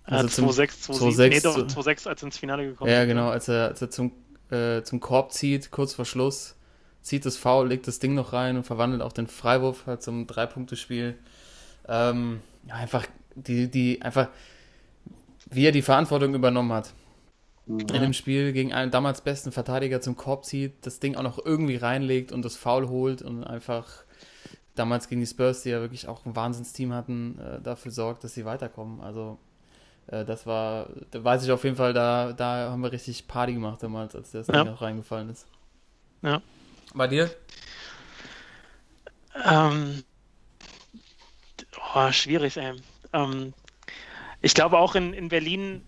[0.04, 1.28] Also ja, 2-6, 2-6.
[1.28, 2.96] Nee, doch, 2-6, als er ins Finale gekommen ist.
[2.96, 4.12] Ja, genau, als er, als er zum,
[4.50, 6.55] äh, zum Korb zieht, kurz vor Schluss,
[7.06, 10.26] zieht das Foul, legt das Ding noch rein und verwandelt auch den Freiwurf halt zum
[10.26, 11.14] Drei-Punkte-Spiel.
[11.86, 14.28] Ähm, ja, einfach, die, die, einfach,
[15.48, 16.92] wie er die Verantwortung übernommen hat.
[17.68, 17.94] Ja.
[17.94, 21.38] In dem Spiel gegen einen damals besten Verteidiger zum Korb zieht, das Ding auch noch
[21.44, 23.86] irgendwie reinlegt und das Foul holt und einfach
[24.74, 28.34] damals gegen die Spurs, die ja wirklich auch ein Wahnsinnsteam hatten, äh, dafür sorgt, dass
[28.34, 29.00] sie weiterkommen.
[29.00, 29.38] Also
[30.08, 33.54] äh, das war, da weiß ich auf jeden Fall, da, da haben wir richtig Party
[33.54, 34.64] gemacht damals, als das ja.
[34.64, 35.46] Ding auch reingefallen ist.
[36.22, 36.42] Ja.
[36.96, 37.30] Bei dir?
[39.44, 40.02] Ähm,
[41.94, 42.74] Oh, schwierig, ey.
[43.12, 43.54] Ähm,
[44.42, 45.82] ich glaube auch in, in Berlin,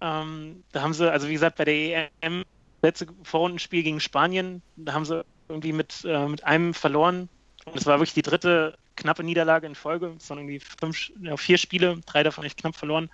[0.00, 2.44] ähm, da haben sie, also wie gesagt, bei der EM,
[2.82, 7.28] letzte Vorrundenspiel gegen Spanien, da haben sie irgendwie mit, äh, mit einem verloren.
[7.66, 10.14] Und es war wirklich die dritte knappe Niederlage in Folge.
[10.18, 13.10] Es waren irgendwie fünf, ja, vier Spiele, drei davon echt knapp verloren.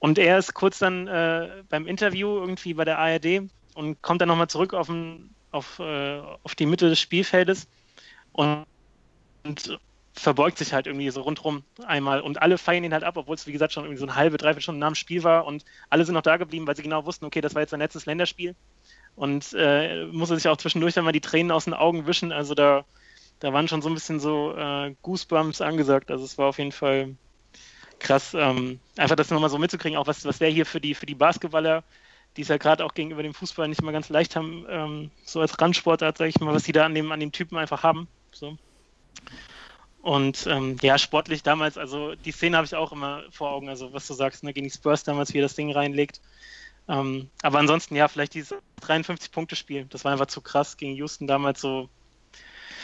[0.00, 4.28] Und er ist kurz dann äh, beim Interview irgendwie bei der ARD und kommt dann
[4.28, 7.68] nochmal zurück auf, ein, auf, äh, auf die Mitte des Spielfeldes
[8.32, 8.66] und,
[9.44, 9.78] und
[10.12, 13.46] verbeugt sich halt irgendwie so rundrum einmal und alle feiern ihn halt ab, obwohl es
[13.46, 16.04] wie gesagt schon irgendwie so eine halbe, dreiviertel Stunden nach dem Spiel war und alle
[16.04, 18.54] sind noch da geblieben, weil sie genau wussten, okay, das war jetzt sein letztes Länderspiel.
[19.14, 22.54] Und äh, musste sich auch zwischendurch dann mal die Tränen aus den Augen wischen, also
[22.54, 22.84] da,
[23.40, 26.72] da waren schon so ein bisschen so äh, Goosebumps angesagt, also es war auf jeden
[26.72, 27.14] Fall
[27.98, 31.06] krass, ähm, einfach das nochmal so mitzukriegen, auch was, was der hier für die, für
[31.06, 31.82] die Basketballer,
[32.36, 35.40] die es ja gerade auch gegenüber dem Fußball nicht mal ganz leicht haben, ähm, so
[35.40, 38.08] als Randsportart, sag ich mal, was die da an dem, an dem Typen einfach haben,
[38.32, 38.56] so.
[40.02, 43.92] Und ähm, ja, sportlich damals, also die Szene habe ich auch immer vor Augen, also
[43.92, 46.20] was du sagst, ne, gegen die Spurs damals, wie er das Ding reinlegt.
[46.88, 51.60] Ähm, aber ansonsten, ja, vielleicht dieses 53-Punkte-Spiel, das war einfach zu krass gegen Houston damals
[51.60, 51.88] so.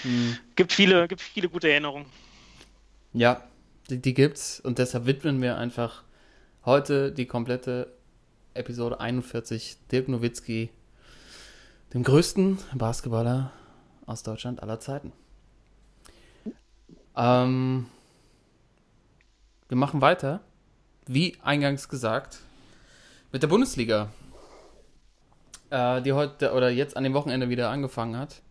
[0.03, 0.37] Hm.
[0.57, 2.07] Gibt viele, gibt viele gute Erinnerungen.
[3.13, 3.45] Ja,
[3.89, 6.03] die, die gibt's und deshalb widmen wir einfach
[6.65, 7.93] heute die komplette
[8.55, 10.71] Episode 41, Dirk Nowitzki,
[11.95, 13.53] dem größten Basketballer
[14.07, 15.13] aus Deutschland aller Zeiten.
[17.17, 17.87] Ähm,
[19.69, 20.41] wir machen weiter,
[21.07, 22.41] wie eingangs gesagt,
[23.33, 24.11] mit der Bundesliga,
[25.71, 28.43] äh, die heute oder jetzt an dem Wochenende wieder angefangen hat.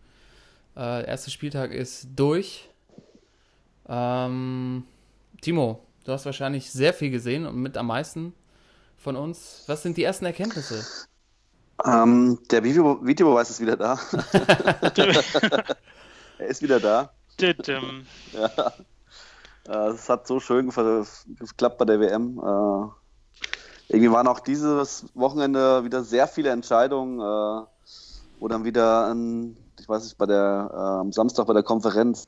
[0.74, 2.68] Äh, der erste Spieltag ist durch.
[3.88, 4.84] Ähm,
[5.40, 8.34] Timo, du hast wahrscheinlich sehr viel gesehen und mit am meisten
[9.02, 9.64] von uns.
[9.66, 10.86] Was sind die ersten Erkenntnisse?
[11.84, 13.98] Ähm, der Video Videobeweis ist wieder da.
[16.38, 17.12] er ist wieder da.
[18.32, 18.72] ja.
[19.68, 20.70] Äh, es hat so schön
[21.38, 22.38] geklappt bei der WM.
[22.38, 22.88] Äh,
[23.88, 27.66] irgendwie waren auch dieses Wochenende wieder sehr viele Entscheidungen, äh,
[28.38, 32.26] wo dann wieder, ein, ich weiß nicht, bei der, am Samstag bei der Konferenz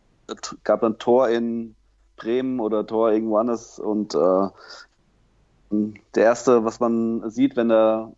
[0.64, 1.74] gab ein Tor in
[2.16, 4.48] Bremen oder Tor irgendwo anders und äh,
[6.14, 8.12] der erste, was man sieht, wenn der,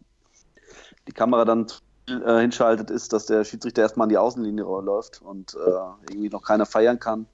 [1.07, 1.67] die Kamera dann
[2.09, 6.43] äh, hinschaltet, ist, dass der Schiedsrichter erstmal an die Außenlinie läuft und äh, irgendwie noch
[6.43, 7.27] keiner feiern kann.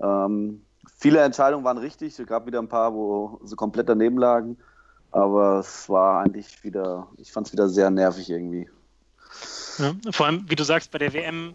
[0.00, 0.62] Ähm,
[0.98, 4.56] viele Entscheidungen waren richtig, es gab wieder ein paar, wo sie komplett daneben lagen,
[5.10, 8.68] aber es war eigentlich wieder, ich fand es wieder sehr nervig irgendwie.
[9.78, 11.54] Ja, vor allem, wie du sagst, bei der WM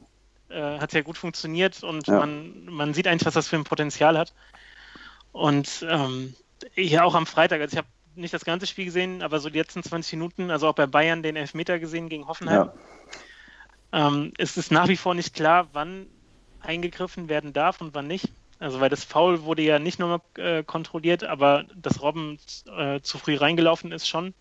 [0.50, 2.20] äh, hat es ja gut funktioniert und ja.
[2.20, 4.34] man, man sieht eigentlich, was das für ein Potenzial hat.
[5.32, 6.34] Und ähm,
[6.74, 9.60] hier auch am Freitag, also ich habe nicht das ganze Spiel gesehen, aber so die
[9.60, 12.70] letzten 20 Minuten, also auch bei Bayern den Elfmeter gesehen gegen Hoffenheim.
[13.92, 14.08] Ja.
[14.08, 16.08] Ähm, es ist nach wie vor nicht klar, wann
[16.62, 18.32] eingegriffen werden darf und wann nicht.
[18.60, 22.40] Also weil das Foul wurde ja nicht nur äh, kontrolliert, aber dass Robben
[22.76, 24.34] äh, zu früh reingelaufen ist schon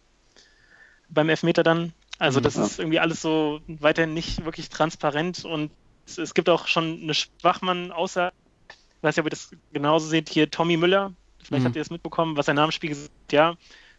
[1.08, 1.92] beim Elfmeter dann.
[2.18, 2.64] Also das ja.
[2.64, 5.70] ist irgendwie alles so weiterhin nicht wirklich transparent und
[6.06, 8.32] es, es gibt auch schon eine Schwachmann außer,
[8.68, 11.12] ich weiß nicht, ob ihr das genauso seht, hier Tommy Müller,
[11.46, 11.66] Vielleicht mhm.
[11.66, 13.32] habt ihr das mitbekommen, was er nach dem Spiel gesagt hat.
[13.32, 13.56] Ja,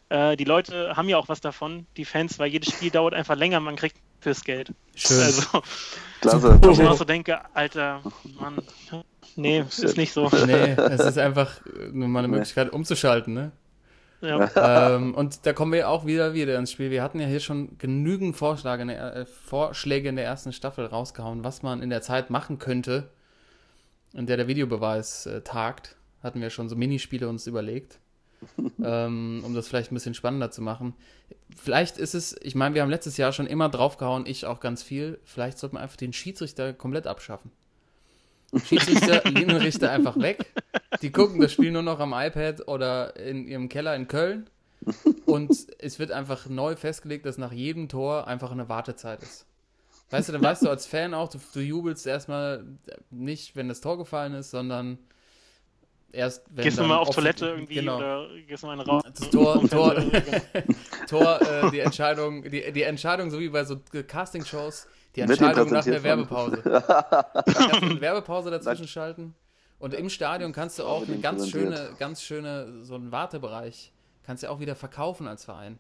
[0.09, 3.35] äh, die Leute haben ja auch was davon, die Fans, weil jedes Spiel dauert einfach
[3.35, 4.73] länger, man kriegt fürs Geld.
[4.95, 5.19] Schön.
[5.19, 5.61] Also,
[6.21, 6.59] Klasse.
[6.63, 8.01] Wo ich mir auch so denke, Alter,
[8.39, 8.57] Mann,
[9.35, 10.29] nee, ist nicht so.
[10.45, 13.51] Nee, es ist einfach nur mal eine Möglichkeit umzuschalten, ne?
[14.19, 14.95] Ja.
[14.95, 16.89] ähm, und da kommen wir auch wieder wieder ins Spiel.
[16.89, 20.87] Wir hatten ja hier schon genügend Vorschläge in der, äh, Vorschläge in der ersten Staffel
[20.87, 23.11] rausgehauen, was man in der Zeit machen könnte,
[24.13, 27.99] in der der Videobeweis äh, tagt hatten wir schon so Minispiele uns überlegt,
[28.83, 30.93] ähm, um das vielleicht ein bisschen spannender zu machen.
[31.55, 34.83] Vielleicht ist es, ich meine, wir haben letztes Jahr schon immer draufgehauen, ich auch ganz
[34.83, 35.19] viel.
[35.23, 37.51] Vielleicht sollte man einfach den Schiedsrichter komplett abschaffen.
[38.65, 40.45] Schiedsrichter, Linienrichter einfach weg.
[41.01, 44.49] Die gucken das Spiel nur noch am iPad oder in ihrem Keller in Köln.
[45.25, 49.45] Und es wird einfach neu festgelegt, dass nach jedem Tor einfach eine Wartezeit ist.
[50.09, 52.63] Weißt du, dann weißt du als Fan auch, du, du jubelst erstmal
[53.09, 54.97] nicht, wenn das Tor gefallen ist, sondern
[56.11, 57.97] erst wenn Gehst du mal auf Toilette irgendwie genau.
[57.97, 59.01] oder gehst du mal in den Raum?
[59.03, 59.95] Das Tor, Tor,
[61.07, 65.83] Tor äh, die Entscheidung, die, die Entscheidung, so wie bei so Casting-Shows, die Entscheidung nach
[65.83, 66.61] der Werbepause.
[66.63, 69.35] kannst eine Werbepause dazwischen schalten.
[69.79, 73.93] Und im Stadion kannst du auch eine ganz schöne, ganz schöne, so einen Wartebereich,
[74.23, 75.79] kannst du auch wieder verkaufen als Verein.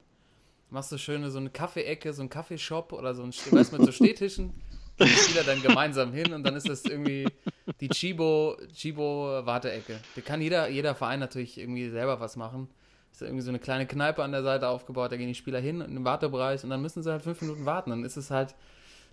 [0.69, 3.91] Machst du schöne, so eine Kaffeeecke, so einen Kaffeeshop oder so ein, weißt mit so
[3.91, 4.53] Stehtischen
[5.05, 7.27] die Spieler dann gemeinsam hin und dann ist das irgendwie
[7.79, 9.41] die Chibo, Chibo.
[9.45, 9.59] Da
[10.25, 12.69] kann jeder, jeder Verein natürlich irgendwie selber was machen.
[13.11, 15.81] Ist irgendwie so eine kleine Kneipe an der Seite aufgebaut, da gehen die Spieler hin
[15.81, 17.89] in den Wartebereich und dann müssen sie halt fünf Minuten warten.
[17.89, 18.55] Dann ist es halt,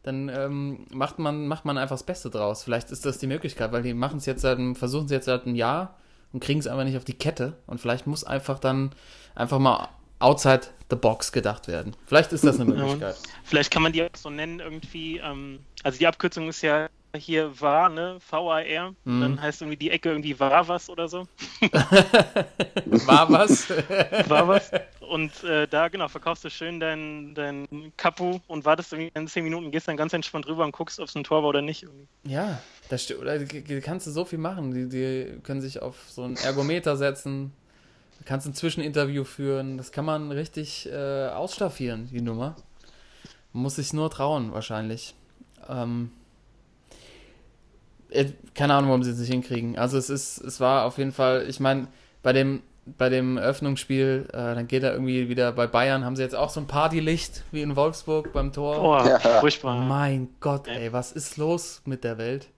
[0.03, 2.65] dann ähm, macht man, macht man einfach das Beste draus.
[2.65, 5.47] Vielleicht ist das die Möglichkeit, weil die machen es jetzt seit, versuchen es jetzt seit
[5.47, 5.97] einem Jahr
[6.33, 7.57] und kriegen es einfach nicht auf die Kette.
[7.67, 8.91] Und vielleicht muss einfach dann
[9.35, 11.97] einfach mal outside the box gedacht werden.
[12.07, 13.17] Vielleicht ist das eine Möglichkeit.
[13.17, 15.19] Ja, vielleicht kann man die auch so nennen irgendwie.
[15.19, 18.19] Ähm, also die Abkürzung ist ja hier war, ne?
[18.21, 18.95] V-A-R.
[19.05, 19.21] Mhm.
[19.21, 21.27] Dann heißt irgendwie die Ecke irgendwie war was oder so.
[23.07, 23.71] war was?
[24.29, 24.71] war was.
[25.01, 29.45] Und äh, da, genau, verkaufst du schön dein, dein Kapu und wartest irgendwie in 10
[29.45, 31.85] Minuten, gehst dann ganz entspannt rüber und guckst, ob es ein Tor war oder nicht.
[31.85, 32.07] Irgendwie.
[32.27, 33.21] Ja, das stimmt.
[33.21, 33.39] Oder
[33.81, 34.73] kannst du so viel machen.
[34.73, 37.53] Die, die können sich auf so einen Ergometer setzen,
[38.25, 39.77] kannst ein Zwischeninterview führen.
[39.77, 42.57] Das kann man richtig äh, ausstaffieren, die Nummer.
[43.53, 45.15] Man muss sich nur trauen, wahrscheinlich.
[45.69, 46.11] Ähm,
[48.11, 49.79] äh, keine Ahnung, warum sie es nicht hinkriegen.
[49.79, 51.89] Also es ist, es war auf jeden Fall, ich meine,
[52.23, 56.23] bei dem, bei dem Eröffnungsspiel, äh, dann geht er irgendwie wieder bei Bayern, haben sie
[56.23, 58.83] jetzt auch so ein Partylicht wie in Wolfsburg beim Tor.
[58.83, 59.19] Oh, ja.
[59.41, 59.81] furchtbar.
[59.81, 62.49] Mein Gott, ey, was ist los mit der Welt?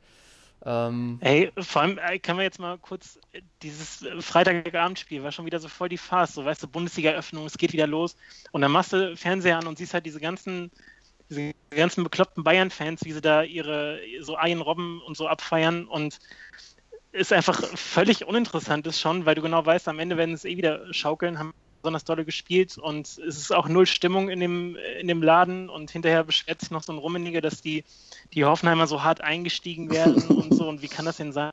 [0.68, 5.30] Ähm, Ey, vor allem äh, können wir jetzt mal kurz, äh, dieses äh, Freitagabendspiel war
[5.30, 8.16] schon wieder so voll die Farce, so weißt du, Bundesliga-Öffnung, es geht wieder los
[8.50, 10.72] und dann machst du Fernseher an und siehst halt diese ganzen,
[11.30, 16.18] diese ganzen bekloppten Bayern-Fans, wie sie da ihre, so Ian Robben und so abfeiern und
[17.12, 20.56] ist einfach völlig uninteressant ist schon, weil du genau weißt, am Ende werden es eh
[20.56, 21.54] wieder schaukeln, haben
[21.86, 25.88] besonders dolle gespielt und es ist auch null Stimmung in dem, in dem Laden und
[25.88, 27.84] hinterher beschwert sich noch so ein Rummeniger, dass die,
[28.34, 31.52] die Hoffenheimer so hart eingestiegen werden und so und wie kann das denn sein?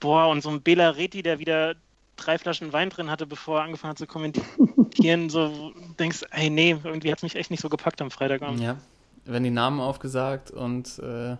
[0.00, 1.76] Boah, und so ein Bela Reti, der wieder
[2.16, 6.76] drei Flaschen Wein drin hatte, bevor er angefangen hat zu kommentieren, so denkst, hey, nee,
[6.82, 8.60] irgendwie hat es mich echt nicht so gepackt am Freitagabend.
[8.60, 8.78] Ja,
[9.26, 11.36] wenn die Namen aufgesagt und äh,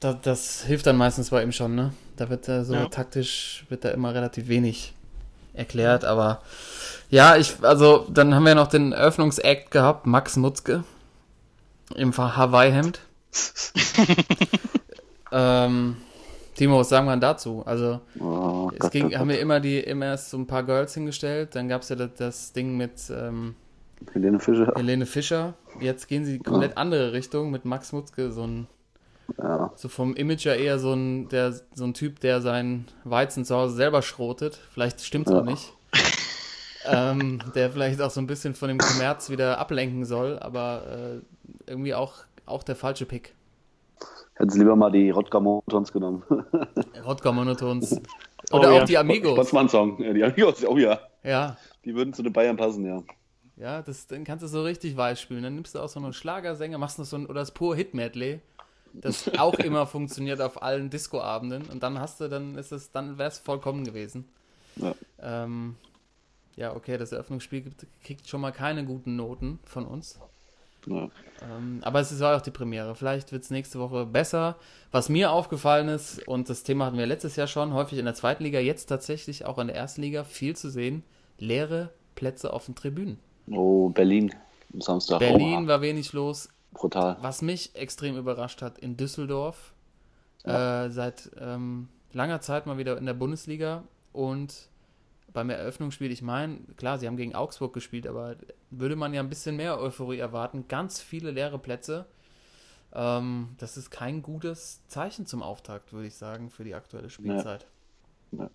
[0.00, 1.92] das, das, hilft dann meistens bei ihm schon, ne?
[2.16, 2.86] Da wird er so ja.
[2.86, 4.92] taktisch, wird da immer relativ wenig
[5.54, 6.42] erklärt, aber
[7.10, 10.84] ja, ich, also dann haben wir noch den Eröffnungsakt gehabt, Max Mutzke
[11.94, 13.00] im Hawaii-Hemd.
[15.32, 15.96] ähm,
[16.54, 17.62] Timo, was sagen wir dazu?
[17.66, 20.62] Also, oh, es Gott, ging, Gott, haben wir immer die immer erst so ein paar
[20.62, 23.56] Girls hingestellt, dann gab es ja das, das, Ding mit ähm,
[24.12, 24.72] Helene Fischer.
[24.76, 25.54] Helene Fischer.
[25.80, 26.80] Jetzt gehen sie komplett oh.
[26.80, 28.66] andere Richtung mit Max Mutzke, so ein
[29.38, 29.72] ja.
[29.76, 33.54] so vom Image ja eher so ein, der, so ein Typ, der seinen Weizen zu
[33.54, 34.58] Hause selber schrotet.
[34.70, 35.40] Vielleicht stimmt es ja.
[35.40, 35.72] auch nicht.
[36.86, 41.70] ähm, der vielleicht auch so ein bisschen von dem Kommerz wieder ablenken soll, aber äh,
[41.70, 42.14] irgendwie auch,
[42.46, 43.34] auch der falsche Pick.
[44.34, 46.24] Hätten sie lieber mal die Rodger Monotons genommen.
[47.04, 48.00] Rodger Monotons.
[48.50, 48.84] Oh Oder oh, auch ja.
[48.84, 49.36] die Amigos.
[49.36, 49.98] Potsmann-Song.
[49.98, 50.98] Die Amigos, oh ja.
[51.22, 51.56] Ja.
[51.84, 53.02] Die würden zu den Bayern passen, ja.
[53.56, 55.44] Ja, das, dann kannst du so richtig weiß spielen.
[55.44, 58.40] Dann nimmst du auch so einen Schlagersänger, machst noch so ein, oder das pure Hit-Medley,
[58.94, 61.64] das auch immer funktioniert auf allen Disco-Abenden.
[61.70, 64.28] Und dann hast du, dann ist es, dann wäre es vollkommen gewesen.
[64.76, 64.94] Ja.
[65.20, 65.76] Ähm,
[66.56, 67.72] ja, okay, das Eröffnungsspiel
[68.04, 70.18] kriegt schon mal keine guten Noten von uns.
[70.86, 71.08] Ja.
[71.42, 72.94] Ähm, aber es war auch die Premiere.
[72.94, 74.56] Vielleicht wird es nächste Woche besser.
[74.92, 78.14] Was mir aufgefallen ist, und das Thema hatten wir letztes Jahr schon, häufig in der
[78.14, 81.02] zweiten Liga, jetzt tatsächlich auch in der ersten Liga viel zu sehen,
[81.38, 83.18] leere Plätze auf den Tribünen.
[83.50, 84.32] Oh, Berlin
[84.72, 85.18] am Samstag.
[85.18, 86.48] Berlin oh, war wenig los.
[86.74, 87.16] Brutal.
[87.20, 89.72] Was mich extrem überrascht hat, in Düsseldorf
[90.44, 90.84] ja.
[90.84, 94.68] äh, seit ähm, langer Zeit mal wieder in der Bundesliga und
[95.32, 98.36] beim Eröffnungsspiel, ich meine, klar, sie haben gegen Augsburg gespielt, aber
[98.70, 100.66] würde man ja ein bisschen mehr Euphorie erwarten.
[100.68, 102.06] Ganz viele leere Plätze.
[102.92, 107.66] Ähm, das ist kein gutes Zeichen zum Auftakt, würde ich sagen, für die aktuelle Spielzeit.
[108.30, 108.44] Ja.
[108.44, 108.50] Ja.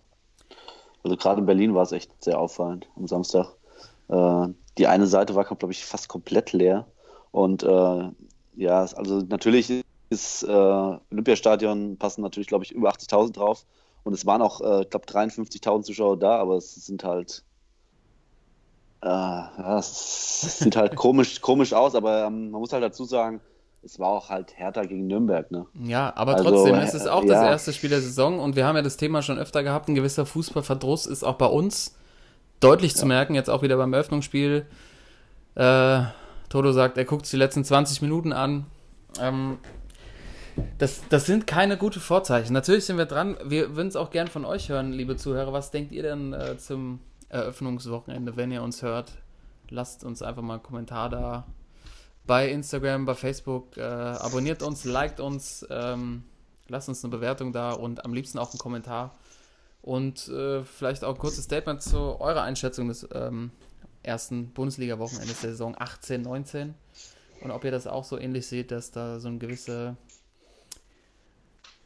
[1.02, 3.54] Also gerade in Berlin war es echt sehr auffallend am Samstag.
[4.08, 6.86] Äh, die eine Seite war, glaube ich, fast komplett leer.
[7.32, 8.10] Und äh,
[8.56, 13.64] ja, also natürlich ist äh, Olympiastadion passen natürlich, glaube ich, über 80.000 drauf.
[14.02, 17.44] Und es waren auch, äh, ich glaube, 53.000 Zuschauer da, aber es sind halt,
[19.02, 23.40] äh, ja, es sieht halt komisch, komisch aus, aber ähm, man muss halt dazu sagen,
[23.82, 25.66] es war auch halt härter gegen Nürnberg, ne?
[25.84, 27.34] Ja, aber also, trotzdem ist es auch ja.
[27.34, 29.94] das erste Spiel der Saison und wir haben ja das Thema schon öfter gehabt, ein
[29.94, 31.96] gewisser Fußballverdruss ist auch bei uns
[32.60, 32.98] deutlich ja.
[32.98, 34.66] zu merken, jetzt auch wieder beim Eröffnungsspiel.
[35.54, 36.02] Äh,
[36.50, 38.66] Toto sagt, er guckt sich die letzten 20 Minuten an.
[39.20, 39.58] Ähm,
[40.78, 42.52] das, das sind keine guten Vorzeichen.
[42.52, 43.36] Natürlich sind wir dran.
[43.44, 45.52] Wir würden es auch gern von euch hören, liebe Zuhörer.
[45.52, 49.12] Was denkt ihr denn äh, zum Eröffnungswochenende, wenn ihr uns hört?
[49.68, 51.46] Lasst uns einfach mal einen Kommentar da.
[52.26, 53.76] Bei Instagram, bei Facebook.
[53.76, 55.64] Äh, abonniert uns, liked uns.
[55.70, 56.24] Ähm,
[56.66, 59.14] lasst uns eine Bewertung da und am liebsten auch einen Kommentar.
[59.82, 63.52] Und äh, vielleicht auch ein kurzes Statement zu eurer Einschätzung des ähm,
[64.02, 66.74] ersten Bundesliga-Wochenendes der Saison 18, 19.
[67.42, 69.96] Und ob ihr das auch so ähnlich seht, dass da so eine gewisse,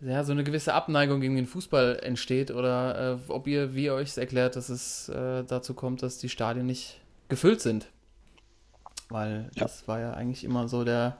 [0.00, 3.94] ja, so eine gewisse Abneigung gegen den Fußball entsteht oder äh, ob ihr, wie ihr
[3.94, 7.88] euch erklärt, dass es äh, dazu kommt, dass die Stadien nicht gefüllt sind.
[9.09, 9.62] Weil ja.
[9.62, 11.18] das war ja eigentlich immer so der,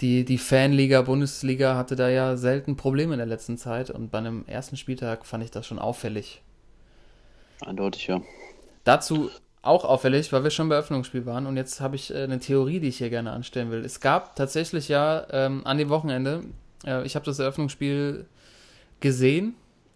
[0.00, 4.18] die, die Fanliga, Bundesliga hatte da ja selten Probleme in der letzten Zeit und bei
[4.18, 6.42] einem ersten Spieltag fand ich das schon auffällig.
[7.60, 8.20] Eindeutig, ja.
[8.84, 9.30] Dazu
[9.62, 12.80] auch auffällig, weil wir schon bei Öffnungsspiel waren und jetzt habe ich äh, eine Theorie,
[12.80, 13.84] die ich hier gerne anstellen will.
[13.84, 16.42] Es gab tatsächlich ja ähm, an dem Wochenende,
[16.84, 18.26] äh, ich habe das Eröffnungsspiel
[19.00, 19.54] gesehen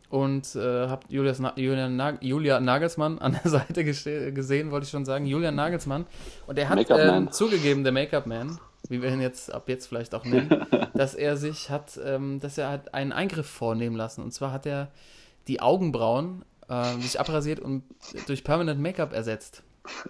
[0.09, 5.05] und äh, habe Na Julian Na Julia Nagelsmann an der Seite gesehen, wollte ich schon
[5.05, 6.07] sagen, Julian Nagelsmann.
[6.46, 10.24] Und er hat ähm, zugegeben, der Make-up-Man, wie wir ihn jetzt ab jetzt vielleicht auch
[10.24, 14.22] nennen, dass er sich hat, ähm, dass er hat einen Eingriff vornehmen lassen.
[14.22, 14.92] Und zwar hat er
[15.48, 17.85] die Augenbrauen äh, sich abrasiert und
[18.26, 19.62] durch Permanent Make-up ersetzt.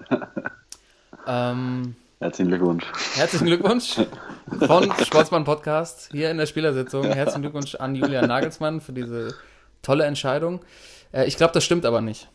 [1.26, 2.84] ähm, Herzlichen Glückwunsch.
[3.14, 4.00] Herzlichen Glückwunsch
[4.66, 7.04] von Sportsmann Podcast hier in der Spielersitzung.
[7.04, 9.34] Herzlichen Glückwunsch an Julian Nagelsmann für diese
[9.82, 10.60] tolle Entscheidung.
[11.12, 12.28] Äh, ich glaube, das stimmt aber nicht.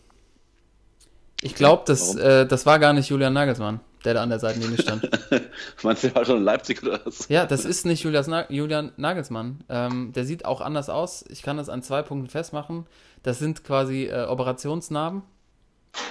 [1.41, 4.81] Ich glaube, das, äh, das war gar nicht Julian Nagelsmann, der da an der Seitenlinie
[4.81, 5.09] stand.
[5.83, 7.27] Meinst du, der war schon in Leipzig oder was?
[7.29, 9.63] Ja, das ist nicht Na Julian Nagelsmann.
[9.69, 11.23] Ähm, der sieht auch anders aus.
[11.29, 12.85] Ich kann das an zwei Punkten festmachen.
[13.23, 15.23] Das sind quasi äh, Operationsnarben,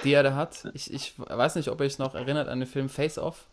[0.03, 0.69] die er da hat.
[0.73, 3.47] Ich, ich weiß nicht, ob ihr euch noch erinnert an den Film Face Off.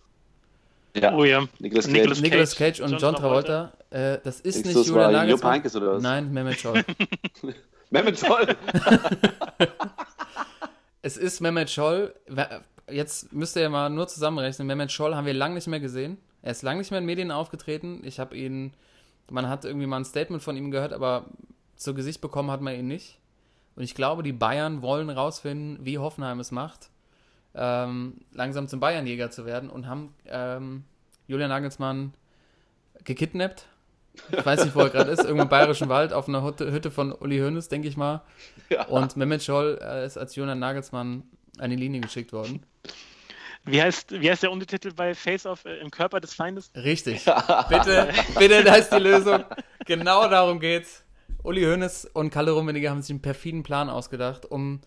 [0.96, 1.14] Ja.
[1.14, 1.46] Oh ja.
[1.58, 3.72] Nicolas Cage, Nicolas Cage, Nicolas Cage und John, John Travolta.
[3.90, 5.52] Äh, das ist Denkst nicht Julian Nagelsmann.
[5.52, 6.02] Heynckes oder was?
[6.02, 6.84] Nein, Mehmet Scholl.
[7.90, 8.56] Mehmet Scholl?
[11.02, 12.14] Es ist Mehmet Scholl.
[12.90, 14.66] Jetzt müsst ihr ja mal nur zusammenrechnen.
[14.66, 16.18] Mehmet Scholl haben wir lange nicht mehr gesehen.
[16.42, 18.02] Er ist lange nicht mehr in Medien aufgetreten.
[18.04, 18.72] Ich habe ihn,
[19.30, 21.26] man hat irgendwie mal ein Statement von ihm gehört, aber
[21.76, 23.18] zu Gesicht bekommen hat man ihn nicht.
[23.76, 26.90] Und ich glaube, die Bayern wollen rausfinden, wie Hoffenheim es macht,
[27.54, 30.84] ähm, langsam zum Bayernjäger zu werden und haben ähm,
[31.28, 32.14] Julian Nagelsmann
[33.04, 33.66] gekidnappt.
[34.32, 37.12] Ich weiß nicht, wo er gerade ist, irgendwo im Bayerischen Wald auf einer Hütte von
[37.12, 38.22] Uli Hoeneß, denke ich mal.
[38.68, 38.86] Ja.
[38.86, 41.22] Und Mehmet Scholl äh, ist als Julian Nagelsmann
[41.60, 42.62] an die Linie geschickt worden.
[43.64, 46.70] Wie heißt, wie heißt der Untertitel bei Face Off äh, im Körper des Feindes?
[46.74, 47.24] Richtig.
[47.68, 49.44] bitte, bitte, da ist die Lösung.
[49.84, 51.04] Genau darum geht's.
[51.42, 54.80] Uli Hoeneß und Kalle Rummenigge haben sich einen perfiden Plan ausgedacht, um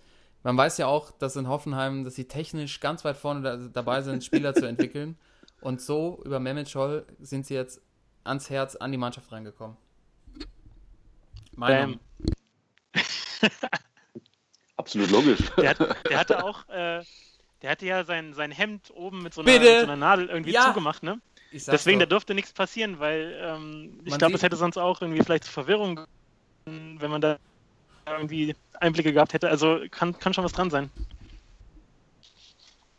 [0.44, 4.02] man weiß ja auch, dass in Hoffenheim, dass sie technisch ganz weit vorne da, dabei
[4.02, 5.18] sind, Spieler zu entwickeln.
[5.62, 7.82] Und so über Mehmet Scholl sind sie jetzt
[8.24, 9.78] ans Herz an die Mannschaft reingekommen.
[11.56, 12.00] Meine
[14.82, 15.40] Absolut logisch.
[15.58, 17.04] Der, hat, der hatte auch, äh,
[17.62, 20.52] der hatte ja sein, sein Hemd oben mit so, einer, mit so einer Nadel irgendwie
[20.52, 20.66] ja.
[20.68, 21.22] zugemacht, ne?
[21.52, 22.06] Deswegen, doch.
[22.06, 25.52] da durfte nichts passieren, weil ähm, ich glaube, es hätte sonst auch irgendwie vielleicht zu
[25.52, 26.00] Verwirrung,
[26.66, 27.40] wenn man da
[28.08, 29.50] irgendwie Einblicke gehabt hätte.
[29.50, 30.90] Also kann, kann schon was dran sein.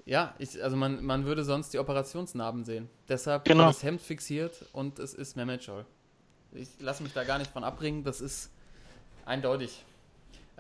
[0.05, 2.89] Ja, ich, also man, man würde sonst die Operationsnarben sehen.
[3.09, 3.67] Deshalb genau.
[3.67, 5.87] das Hemd fixiert und es ist Mehmet Scholl.
[6.53, 8.51] Ich lasse mich da gar nicht von abbringen, das ist
[9.25, 9.85] eindeutig.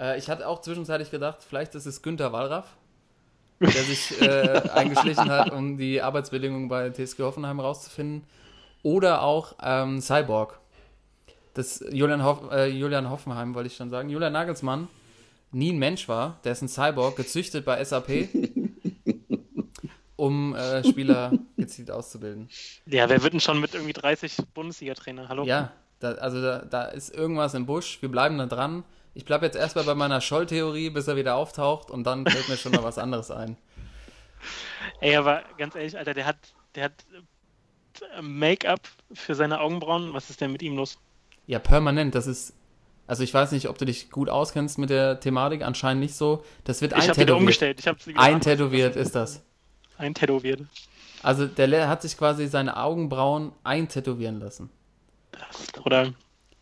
[0.03, 2.77] Äh, ich hatte auch zwischenzeitlich gedacht, vielleicht ist es Günther Wallraff,
[3.61, 8.25] der sich äh, eingeschlichen hat, um die Arbeitsbedingungen bei TSG Hoffenheim rauszufinden.
[8.83, 10.59] Oder auch ähm, Cyborg.
[11.55, 14.09] Das Julian, Hoff, äh, Julian Hoffenheim, wollte ich schon sagen.
[14.09, 14.88] Julian Nagelsmann
[15.53, 18.09] nie ein Mensch war, der ist ein Cyborg, gezüchtet bei SAP,
[20.17, 22.49] um äh, Spieler gezielt auszubilden.
[22.87, 25.29] Ja, wer wird denn schon mit irgendwie 30 Bundesliga-Trainer?
[25.29, 25.45] Hallo?
[25.45, 28.01] Ja, da, also da, da, ist irgendwas im Busch.
[28.01, 28.83] Wir bleiben da dran.
[29.14, 32.57] Ich bleibe jetzt erstmal bei meiner Scholl-Theorie, bis er wieder auftaucht und dann fällt mir
[32.57, 33.57] schon mal was anderes ein.
[35.01, 36.38] Ey, aber ganz ehrlich, Alter, der hat,
[36.75, 37.05] der hat
[38.16, 38.81] äh, Make-up
[39.12, 40.14] für seine Augenbrauen.
[40.14, 40.98] Was ist denn mit ihm los?
[41.46, 42.14] Ja, permanent.
[42.14, 42.55] Das ist
[43.07, 46.44] also ich weiß nicht, ob du dich gut auskennst mit der Thematik, anscheinend nicht so.
[46.64, 47.37] Das wird ich eintätowiert.
[47.37, 47.79] umgestellt.
[47.85, 49.42] Ich sie eintätowiert ist das.
[49.98, 50.62] Eintätowiert.
[51.22, 54.70] Also der hat sich quasi seine Augenbrauen eintätowieren lassen.
[55.85, 56.14] Oder?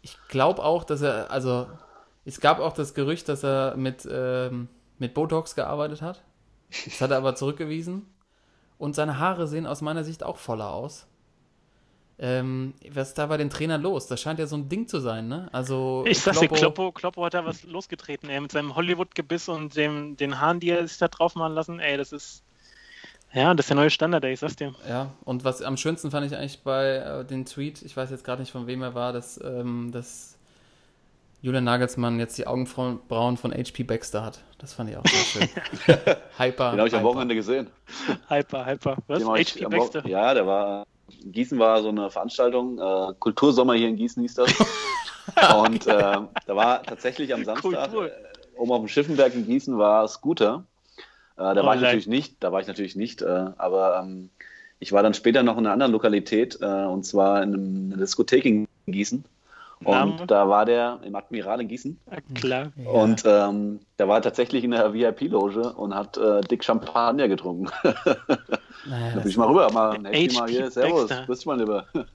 [0.03, 1.69] Ich glaube auch, dass er, also
[2.25, 6.23] es gab auch das Gerücht, dass er mit, ähm, mit Botox gearbeitet hat.
[6.85, 8.07] Das hat er aber zurückgewiesen.
[8.79, 11.07] Und seine Haare sehen aus meiner Sicht auch voller aus.
[12.19, 14.07] Ähm, was ist da bei den Trainern los?
[14.07, 15.49] Das scheint ja so ein Ding zu sein, ne?
[15.53, 19.75] Also ich sag's dir, Kloppo, Kloppo hat da was losgetreten, ey, mit seinem Hollywood-Gebiss und
[19.75, 22.45] dem, den Haaren, die er sich da drauf machen lassen, ey, das ist
[23.33, 24.75] ja, das ist der neue Standard, ey, ich sag's dir.
[24.87, 28.25] Ja, und was am schönsten fand ich eigentlich bei äh, den Tweet, ich weiß jetzt
[28.25, 30.37] gerade nicht von wem er war, dass, ähm, dass
[31.43, 34.41] Julian Nagelsmann jetzt die Augenbrauen von HP Baxter hat.
[34.59, 35.49] Das fand ich auch sehr schön.
[36.39, 36.73] hyper.
[36.73, 37.69] Den habe ich am Wochenende gesehen.
[38.29, 38.97] Hyper, hyper.
[39.07, 39.25] Was?
[39.25, 40.07] HP Baxter?
[40.07, 40.87] Ja, der war
[41.25, 44.55] Gießen war so eine Veranstaltung, äh, Kultursommer hier in Gießen hieß das.
[45.57, 48.11] und äh, da war tatsächlich am Samstag, äh,
[48.57, 50.65] oben auf dem Schiffenberg in Gießen war Scooter.
[51.37, 54.31] Äh, da oh, war ich natürlich nicht, da war ich natürlich nicht, äh, aber ähm,
[54.79, 57.93] ich war dann später noch in einer anderen Lokalität, äh, und zwar in, einem, in
[57.93, 59.25] einer Diskothek in Gießen.
[59.85, 61.99] Und da war der im Admiral in Gießen.
[62.11, 62.73] Ja, klar.
[62.85, 67.69] Und ähm, der war tatsächlich in der VIP-Loge und hat äh, dick Champagner getrunken.
[68.87, 71.87] Naja, da bin ich mal rüber, mal, hey, mal hier, servus, grüß dich mal lieber.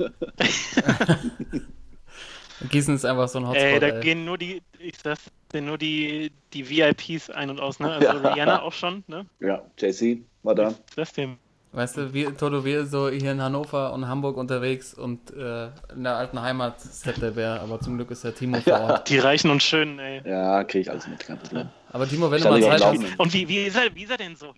[2.70, 3.64] Gießen ist einfach so ein Hotspot.
[3.64, 4.02] Ey, da ey.
[4.02, 7.92] gehen nur die, ich sag's, nur die, die VIPs ein und aus, ne?
[7.92, 8.34] Also ja.
[8.34, 9.26] Rihanna auch schon, ne?
[9.40, 10.74] Ja, JC war da.
[10.96, 11.38] Was ist dem?
[11.76, 16.04] Weißt du, wir, Toto, wir so hier in Hannover und Hamburg unterwegs und äh, in
[16.04, 19.10] der alten Heimat ist der Bär, aber zum Glück ist der Timo vor Ort.
[19.10, 20.22] Die Reichen und Schönen, ey.
[20.26, 21.68] Ja, krieg ich alles mit, kein Problem.
[21.92, 23.20] Aber Timo, wenn du mal Zeit hast...
[23.20, 24.54] Und wie, wie, ist er, wie ist er denn so?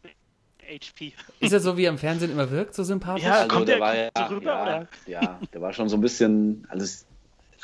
[0.68, 1.14] HP.
[1.40, 3.24] Ist er so, wie er im Fernsehen immer wirkt, so sympathisch?
[3.24, 4.88] Ja, also, kommt der, der war ja, so rüber, ja, oder?
[5.08, 7.08] Ja, der war schon so ein bisschen, also es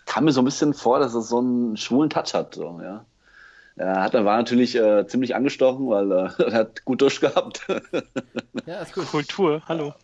[0.06, 3.06] kam mir so ein bisschen vor, dass er so einen schwulen Touch hat, so, ja.
[3.76, 7.66] Er hat, war natürlich äh, ziemlich angestochen, weil äh, er hat gut durchgehabt.
[8.66, 9.08] ja, ist gut.
[9.08, 9.94] Kultur, hallo.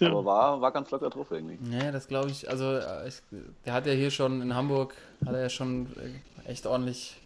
[0.00, 0.12] Ja.
[0.12, 1.58] Aber war, war ganz locker drauf irgendwie.
[1.76, 2.48] Ja, das glaube ich.
[2.48, 3.20] Also, äh, ich,
[3.66, 4.94] der hat ja hier schon in Hamburg,
[5.26, 5.88] hat er ja schon
[6.44, 7.20] äh, echt ordentlich,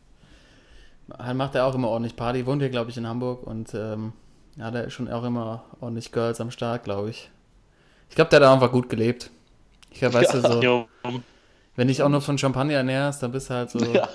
[1.34, 2.46] macht er auch immer ordentlich Party.
[2.46, 4.14] Wohnt hier, glaube ich, in Hamburg und ähm,
[4.58, 7.30] hat er schon auch immer ordentlich Girls am Start, glaube ich.
[8.08, 9.30] Ich glaube, der hat einfach gut gelebt.
[9.90, 10.40] Ich glaube, weißt ja.
[10.40, 10.88] du, so,
[11.76, 14.08] wenn dich auch nur von Champagner ernährst, dann bist du halt so, ja.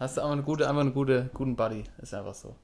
[0.00, 1.84] Hast du einfach eine gute, einfach eine gute, guten Buddy.
[2.02, 2.56] Ist einfach so.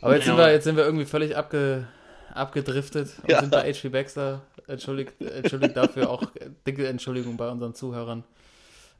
[0.00, 0.34] Aber jetzt, ja.
[0.34, 1.86] sind, wir, jetzt sind wir irgendwie völlig abge,
[2.32, 3.40] abgedriftet und ja.
[3.40, 4.42] sind bei HP Baxter.
[4.68, 6.24] Entschuldigt, entschuldigt dafür auch
[6.66, 8.24] dicke Entschuldigung bei unseren Zuhörern.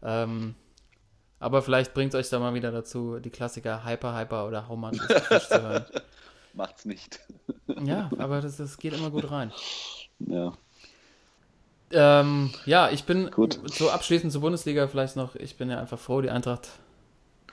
[0.03, 0.55] Ähm,
[1.40, 4.76] Aber vielleicht bringt es euch da mal wieder dazu, die Klassiker Hyper, Hyper oder How
[4.76, 5.84] Much is Fish zu hören.
[6.55, 7.20] Macht's nicht.
[7.82, 9.53] Ja, aber das, das geht immer gut rein.
[10.20, 10.53] Ja.
[11.90, 13.61] Ähm, ja, ich bin Gut.
[13.66, 16.68] so abschließend zur Bundesliga vielleicht noch, ich bin ja einfach froh, die Eintracht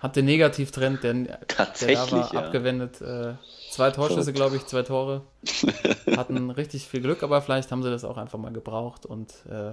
[0.04, 2.39] hat den Negativtrend, der, der da war, ja.
[2.41, 2.99] abgewendet.
[2.99, 3.36] Äh,
[3.72, 5.22] zwei Torschüsse, glaube ich, zwei Tore.
[6.18, 9.72] Hatten richtig viel Glück, aber vielleicht haben sie das auch einfach mal gebraucht und äh,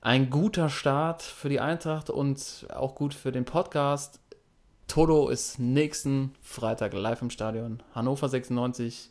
[0.00, 4.20] ein guter Start für die Eintracht und auch gut für den Podcast.
[4.86, 7.82] Toto ist nächsten Freitag live im Stadion.
[7.92, 9.10] Hannover 96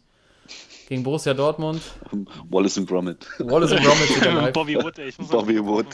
[0.87, 1.81] gegen Borussia Dortmund.
[2.49, 3.27] Wallace und Gromit.
[3.39, 4.53] Wallace und Gromit.
[4.53, 5.09] Bobby Wood, ey.
[5.09, 5.87] Ich muss Bobby Wood.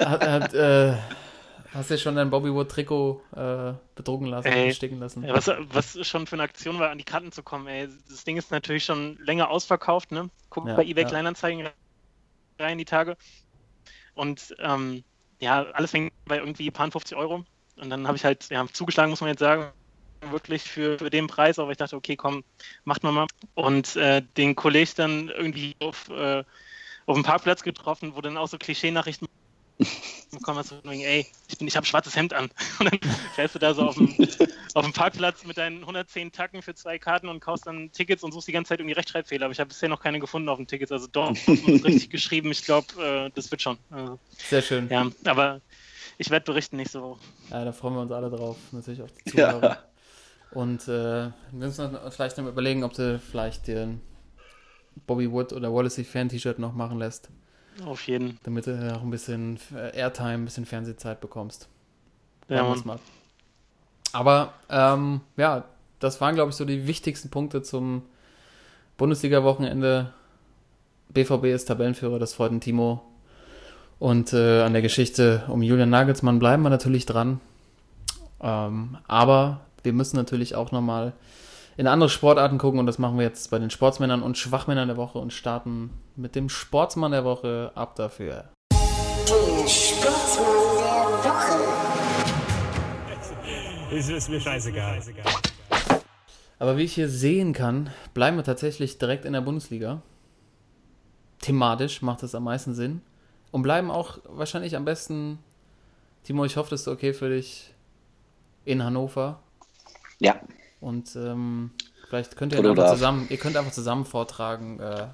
[0.00, 0.94] Hat, hat, äh,
[1.74, 4.72] hast du schon dein Bobby Wood Trikot äh, bedrucken lassen, Ey.
[4.72, 5.24] sticken lassen?
[5.24, 7.88] Ja, was, was schon für eine Aktion war, an die Karten zu kommen, ey.
[8.08, 10.30] Das Ding ist natürlich schon länger ausverkauft, ne?
[10.50, 11.08] Guck Ja, bei eBay ja.
[11.08, 11.68] Kleinanzeigen
[12.58, 13.16] rein die Tage.
[14.14, 15.04] Und ähm,
[15.40, 17.44] ja, alles fängt bei irgendwie paar 50 Euro.
[17.76, 19.70] Und dann habe ich halt ja, zugeschlagen, muss man jetzt sagen,
[20.30, 21.58] wirklich für, für den Preis.
[21.58, 22.42] Aber ich dachte, okay, komm,
[22.84, 23.26] macht man mal.
[23.54, 26.42] Und äh, den Kollegen dann irgendwie auf, äh,
[27.06, 29.26] auf dem Parkplatz getroffen, wo dann auch so Klischee-Nachrichten
[30.32, 32.50] bekommen hast, von wegen, ey, ich, bin, ich habe schwarzes Hemd an.
[32.78, 33.00] Und dann
[33.34, 34.08] fährst du da so auf dem,
[34.74, 38.32] auf dem Parkplatz mit deinen 110 Tacken für zwei Karten und kaufst dann Tickets und
[38.32, 39.46] suchst die ganze Zeit irgendwie Rechtschreibfehler.
[39.46, 40.92] Aber ich habe bisher noch keine gefunden auf den Tickets.
[40.92, 42.50] Also doch, richtig geschrieben.
[42.50, 43.78] Ich glaube, äh, das wird schon.
[43.90, 44.88] Also, Sehr schön.
[44.88, 45.60] ja, aber
[46.18, 47.18] ich werde berichten nicht so.
[47.50, 48.56] Ja, da freuen wir uns alle drauf.
[48.72, 49.62] Natürlich auch die Zuhörer.
[49.62, 49.82] Ja.
[50.50, 54.00] Und äh, wir müssen uns vielleicht noch überlegen, ob du vielleicht den
[55.06, 57.30] Bobby Wood oder Wallacey Fan T-Shirt noch machen lässt,
[57.84, 58.38] Auf jeden.
[58.42, 61.68] damit du auch ein bisschen äh, Airtime, ein bisschen Fernsehzeit bekommst.
[62.48, 62.82] Ja, Mann.
[62.84, 62.98] mal.
[64.12, 65.64] Aber ähm, ja,
[65.98, 68.02] das waren, glaube ich, so die wichtigsten Punkte zum
[68.96, 70.12] Bundesliga-Wochenende.
[71.10, 73.02] BVB ist Tabellenführer, das freut den Timo.
[73.98, 77.40] Und äh, an der Geschichte um Julian Nagelsmann bleiben wir natürlich dran.
[78.40, 81.12] Ähm, aber wir müssen natürlich auch nochmal
[81.78, 84.96] in andere Sportarten gucken und das machen wir jetzt bei den Sportsmännern und Schwachmännern der
[84.96, 88.50] Woche und starten mit dem Sportsmann der Woche ab dafür.
[88.70, 91.68] Der Sportsmann der Woche.
[93.92, 95.00] Es ist mir scheißegal.
[96.58, 100.02] Aber wie ich hier sehen kann, bleiben wir tatsächlich direkt in der Bundesliga.
[101.40, 103.02] Thematisch macht das am meisten Sinn.
[103.52, 105.38] Und bleiben auch wahrscheinlich am besten,
[106.24, 107.72] Timo, ich hoffe, das ist okay für dich,
[108.64, 109.38] in Hannover.
[110.18, 110.40] Ja.
[110.80, 111.70] Und ähm,
[112.08, 114.78] vielleicht könnt ihr einfach zusammen, ihr könnt einfach zusammen vortragen.
[114.80, 115.06] Äh,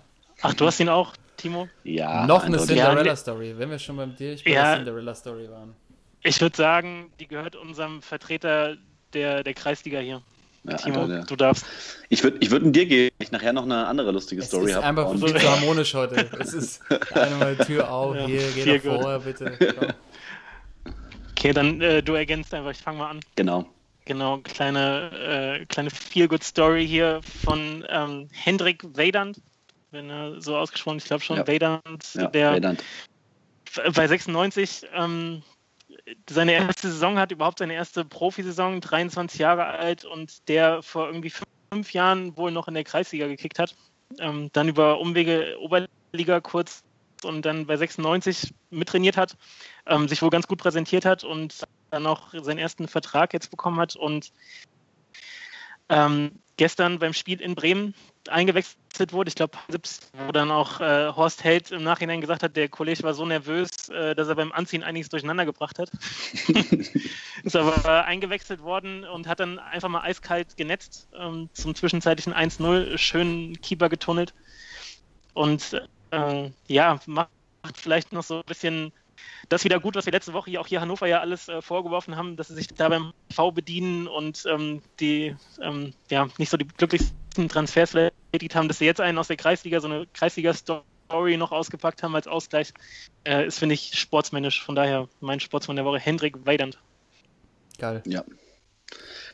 [0.42, 1.68] Ach, du hast ihn auch, Timo?
[1.84, 2.26] Ja.
[2.26, 2.58] noch eine.
[2.58, 4.62] Ja, Cinderella-Story, wenn wir schon beim dir bei Ja.
[4.64, 5.74] der Cinderella-Story waren.
[6.22, 8.76] Ich würde sagen, die gehört unserem Vertreter
[9.12, 10.22] der, der Kreisliga hier.
[10.66, 11.26] Ja, Timo, eindeutig.
[11.26, 11.66] du darfst.
[12.08, 14.70] Ich würde ich würd ihn dir geben, ich nachher noch eine andere lustige Es Story
[14.70, 14.86] ist habe.
[14.86, 16.26] einfach Und- viel zu harmonisch heute.
[16.38, 16.80] Es ist
[17.14, 19.02] einmal Tür auf, Ja, hier, geh doch gut.
[19.02, 19.58] vor, bitte.
[19.78, 19.88] Komm.
[21.36, 23.20] Okay, dann äh, du ergänzt einfach, ich fange mal an.
[23.36, 23.66] Genau.
[24.06, 29.40] Genau, kleine, äh, kleine Feel-Good-Story hier von ähm, Hendrik Weidand,
[29.90, 31.46] wenn er so ausgesprochen, ich glaube schon, Ja.
[31.46, 32.84] Weidand, Ja, der Vedant.
[33.94, 35.42] bei 96 ähm,
[36.28, 41.32] seine erste Saison hat, überhaupt seine erste Profisaison, 23 Jahre alt und der vor irgendwie
[41.72, 43.74] fünf Jahren wohl noch in der Kreisliga gekickt hat.
[44.18, 46.82] Ähm, dann über Umwege Oberliga kurz
[47.24, 49.36] und dann bei 96 mittrainiert hat,
[49.86, 53.78] ähm, sich wohl ganz gut präsentiert hat und dann auch seinen ersten Vertrag jetzt bekommen
[53.78, 54.32] hat und
[55.88, 57.94] ähm, gestern beim Spiel in Bremen
[58.28, 59.28] eingewechselt wurde.
[59.28, 59.58] Ich glaube,
[60.26, 63.88] wo dann auch äh, Horst Held im Nachhinein gesagt hat, der Kollege war so nervös,
[63.88, 65.90] äh, dass er beim Anziehen einiges durcheinander gebracht hat.
[67.44, 72.32] ist aber äh, eingewechselt worden und hat dann einfach mal eiskalt genetzt ähm, zum zwischenzeitlichen
[72.32, 74.32] 1-0, schön Keeper getunnelt.
[75.34, 75.82] Und
[76.14, 77.30] äh, ja, macht
[77.74, 78.92] vielleicht noch so ein bisschen
[79.48, 82.16] das wieder gut, was wir letzte Woche hier auch hier Hannover ja alles äh, vorgeworfen
[82.16, 86.56] haben, dass sie sich da beim V bedienen und ähm, die ähm, ja nicht so
[86.56, 91.36] die glücklichsten Transfers getätigt haben, dass sie jetzt einen aus der Kreisliga, so eine Kreisliga-Story
[91.36, 92.72] noch ausgepackt haben als Ausgleich,
[93.24, 94.62] äh, ist, finde ich, sportsmännisch.
[94.64, 96.78] Von daher mein Sportsmann der Woche, Hendrik Weidand.
[97.78, 98.02] Geil.
[98.06, 98.24] Ja.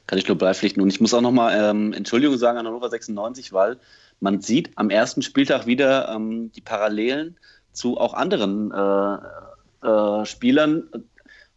[0.07, 0.83] Kann ich nur beipflichten.
[0.83, 3.79] Und ich muss auch nochmal ähm, Entschuldigung sagen an Hannover 96, weil
[4.21, 7.37] man sieht am ersten Spieltag wieder ähm, die Parallelen
[7.73, 10.85] zu auch anderen äh, äh, Spielern,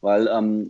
[0.01, 0.69] weil ähm,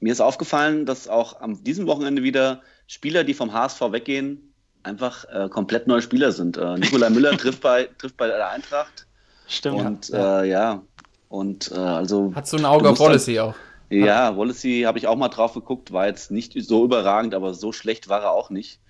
[0.00, 5.24] mir ist aufgefallen, dass auch am diesem Wochenende wieder Spieler, die vom HSV weggehen, einfach
[5.26, 6.56] äh, komplett neue Spieler sind.
[6.56, 9.06] Äh, Nikolai Müller trifft bei, trifft bei der Eintracht
[9.48, 9.80] Stimmt.
[9.80, 10.42] und Ja.
[10.42, 10.82] äh, ja.
[11.28, 13.54] und äh, also Hast du ein Auge auf Policy auch?
[13.90, 17.72] ja, Wallacey habe ich auch mal drauf geguckt, war jetzt nicht so überragend, aber so
[17.72, 18.80] schlecht war er auch nicht.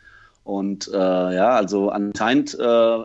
[0.45, 0.97] Und äh,
[1.35, 2.99] ja, also anscheinend, äh,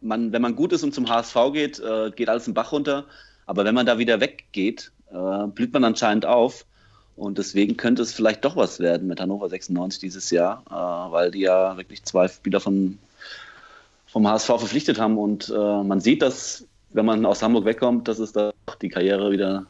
[0.00, 3.06] man, wenn man gut ist und zum HSV geht, äh, geht alles im Bach runter.
[3.46, 6.66] Aber wenn man da wieder weggeht, äh, blüht man anscheinend auf.
[7.14, 11.30] Und deswegen könnte es vielleicht doch was werden mit Hannover 96 dieses Jahr, äh, weil
[11.30, 12.98] die ja wirklich zwei Spieler von,
[14.06, 15.18] vom HSV verpflichtet haben.
[15.18, 19.30] Und äh, man sieht, dass, wenn man aus Hamburg wegkommt, dass es da die Karriere
[19.30, 19.66] wieder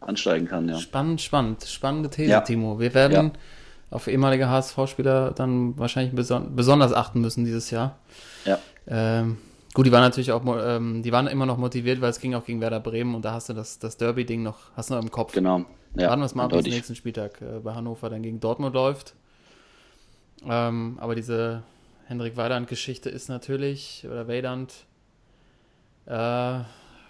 [0.00, 0.68] ansteigen kann.
[0.68, 0.78] Ja.
[0.78, 1.62] Spannend, spannend.
[1.64, 2.40] Spannende These, Ja.
[2.40, 2.80] Timo.
[2.80, 3.32] Wir werden
[3.92, 7.98] auf ehemalige HSV-Spieler dann wahrscheinlich beson besonders achten müssen dieses Jahr.
[8.44, 8.58] Ja.
[8.88, 9.38] Ähm,
[9.74, 12.44] gut, die waren natürlich auch, ähm, die waren immer noch motiviert, weil es ging auch
[12.44, 15.10] gegen Werder Bremen und da hast du das, das Derby-Ding noch, hast du noch im
[15.10, 15.32] Kopf.
[15.32, 15.64] Genau.
[15.94, 18.74] Ja, Warten wir es mal ab, bis nächsten Spieltag äh, bei Hannover dann gegen Dortmund
[18.74, 19.14] läuft.
[20.48, 21.62] Ähm, aber diese
[22.06, 24.72] Hendrik Weidand-Geschichte ist natürlich, oder Weidand,
[26.06, 26.60] äh,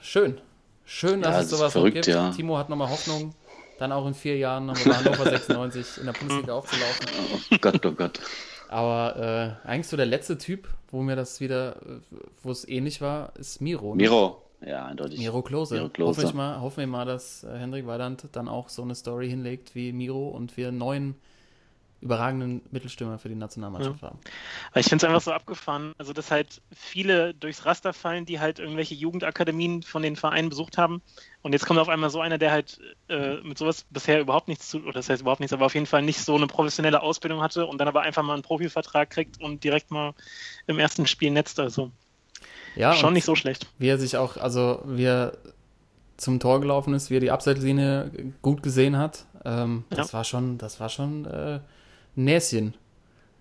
[0.01, 0.39] schön.
[0.85, 2.07] Schön, dass Ja, es sowas noch verrückt, gibt.
[2.09, 2.31] ja.
[2.31, 3.35] Timo hat nochmal Hoffnung,
[3.83, 7.07] dann auch in vier Jahren nochmal bei Hannover 96 in der Bundesliga aufzulaufen.
[7.51, 8.21] Oh Gott, oh Gott.
[8.69, 11.77] Aber äh, eigentlich so der letzte Typ, wo mir das wieder,
[12.43, 13.91] wo es ähnlich war, ist Miro.
[13.91, 13.97] ne?
[13.97, 14.43] Miro.
[14.65, 15.19] Ja, eindeutig.
[15.19, 15.75] Miro Klose.
[15.75, 16.23] Miro Klose.
[16.23, 19.29] Hoffe ich mal, hoffen wir mal, dass äh, Hendrik Weidand dann auch so eine Story
[19.29, 21.17] hinlegt wie Miro und wir einen neuen
[22.03, 24.19] überragenden Mittelstürmer für die Nationalmannschaft haben.
[24.73, 28.41] Weil ich finde es einfach so abgefahren, also dass halt viele durchs Raster fallen, die
[28.41, 31.01] halt irgendwelche Jugendakademien von den Vereinen besucht haben.
[31.43, 34.69] Und jetzt kommt auf einmal so einer, der halt äh, mit sowas bisher überhaupt nichts
[34.69, 37.41] zu, oder das heißt überhaupt nichts, aber auf jeden Fall nicht so eine professionelle Ausbildung
[37.41, 40.13] hatte und dann aber einfach mal einen Profivertrag kriegt und direkt mal
[40.67, 41.61] im ersten Spiel netzt.
[41.61, 41.93] Also
[42.75, 43.67] Ja, schon nicht so schlecht.
[43.79, 45.39] wie er sich auch, also wie er
[46.17, 48.11] zum Tor gelaufen ist, wie er die Abseitslinie
[48.43, 50.19] gut gesehen hat, ähm, das Ja.
[50.19, 51.61] war schon, das war schon äh,
[52.15, 52.75] Näschen.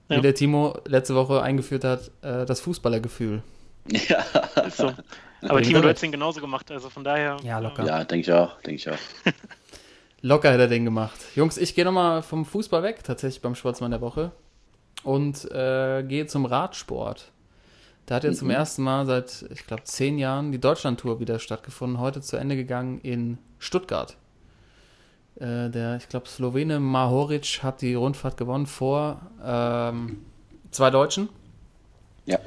[0.08, 0.22] Wie Ja.
[0.22, 3.44] der Timo letzte Woche eingeführt hat, äh, das Fußballergefühl.
[3.88, 4.20] Ja,
[4.66, 4.94] Ist so.
[5.42, 7.38] Aber Timo, du hättest ihn genauso gemacht, also von daher.
[7.44, 7.84] Ja, locker.
[7.86, 8.60] ja denke ich auch.
[8.62, 8.98] Denke ich auch.
[10.24, 11.20] Locker hätte er den gemacht.
[11.36, 14.32] Jungs, ich gehe nochmal vom Fußball weg, tatsächlich beim Sportsmann der Woche.
[15.04, 17.32] Und äh, gehe zum Radsport.
[18.06, 22.00] Da hat jetzt zum ersten Mal seit, ich glaube, zehn Jahren die Deutschlandtour wieder stattgefunden.
[22.00, 24.16] Heute zu Ende gegangen in Stuttgart.
[25.36, 30.20] Äh, der, ich glaube, Slowene Mahoric hat die Rundfahrt gewonnen vor ähm,
[30.72, 31.30] zwei Deutschen.
[32.26, 32.40] Ja.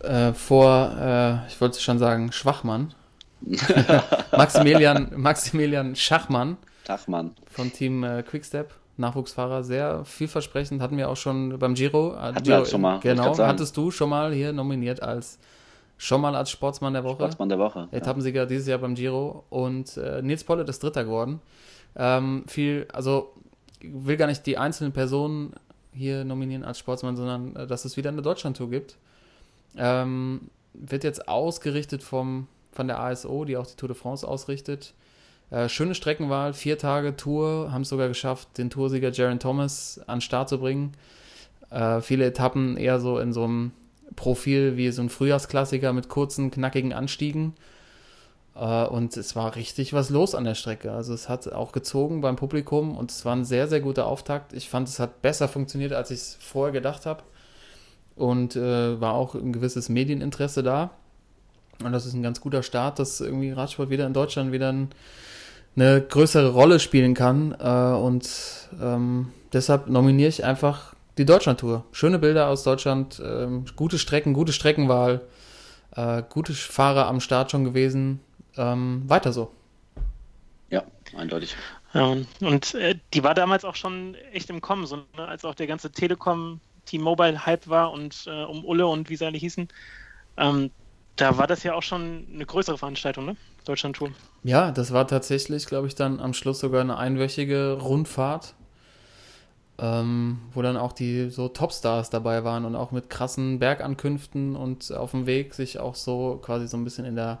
[0.00, 2.94] Äh, vor, äh, ich wollte schon sagen, Schwachmann.
[4.36, 7.34] Maximilian, Maximilian Schachmann Tag, Mann.
[7.50, 8.74] von Team äh, Quickstep.
[8.96, 10.82] Nachwuchsfahrer, sehr vielversprechend.
[10.82, 12.12] Hatten wir auch schon beim Giro.
[12.14, 15.38] Äh, Hatten Giro wir schon mal, Genau, hattest du schon mal hier nominiert als
[15.96, 17.16] schon mal als Sportsmann der Woche.
[17.16, 17.88] Sportsmann der Woche.
[17.90, 17.98] Ja.
[17.98, 19.44] Etappensieger dieses Jahr beim Giro.
[19.50, 21.40] Und äh, Nils Pollitt ist Dritter geworden.
[21.96, 23.34] Ähm, viel, also
[23.82, 25.54] will gar nicht die einzelnen Personen
[25.92, 28.96] hier nominieren als Sportsmann, sondern äh, dass es wieder eine Deutschlandtour gibt.
[29.76, 34.94] Ähm, wird jetzt ausgerichtet vom, von der ASO, die auch die Tour de France ausrichtet.
[35.50, 40.16] Äh, schöne Streckenwahl, vier Tage Tour, haben es sogar geschafft, den Toursieger Jaron Thomas an
[40.18, 40.92] den Start zu bringen.
[41.70, 43.72] Äh, viele Etappen eher so in so einem
[44.16, 47.54] Profil wie so ein Frühjahrsklassiker mit kurzen, knackigen Anstiegen.
[48.54, 50.92] Äh, und es war richtig was los an der Strecke.
[50.92, 54.52] Also es hat auch gezogen beim Publikum und es war ein sehr, sehr guter Auftakt.
[54.52, 57.22] Ich fand, es hat besser funktioniert, als ich es vorher gedacht habe.
[58.16, 60.90] Und äh, war auch ein gewisses Medieninteresse da.
[61.82, 64.90] Und das ist ein ganz guter Start, dass irgendwie Radsport wieder in Deutschland wieder ein,
[65.76, 67.56] eine größere Rolle spielen kann.
[67.58, 68.28] Äh, und
[68.80, 71.84] ähm, deshalb nominiere ich einfach die Deutschlandtour.
[71.92, 75.22] Schöne Bilder aus Deutschland, ähm, gute Strecken, gute Streckenwahl,
[75.96, 78.20] äh, gute Fahrer am Start schon gewesen.
[78.60, 79.50] Ähm, weiter so.
[80.68, 80.84] Ja,
[81.16, 81.56] eindeutig.
[81.94, 85.54] Ja, und äh, die war damals auch schon echt im Kommen, so, ne, als auch
[85.54, 89.68] der ganze Telekom T-Mobile-Hype war und äh, um Ulle und wie sie alle hießen.
[90.36, 90.70] Ähm,
[91.16, 93.36] da war das ja auch schon eine größere Veranstaltung, ne?
[93.64, 94.10] Deutschland-Tour.
[94.44, 98.54] Ja, das war tatsächlich, glaube ich, dann am Schluss sogar eine einwöchige Rundfahrt,
[99.78, 104.92] ähm, wo dann auch die so Topstars dabei waren und auch mit krassen Bergankünften und
[104.92, 107.38] auf dem Weg sich auch so quasi so ein bisschen in der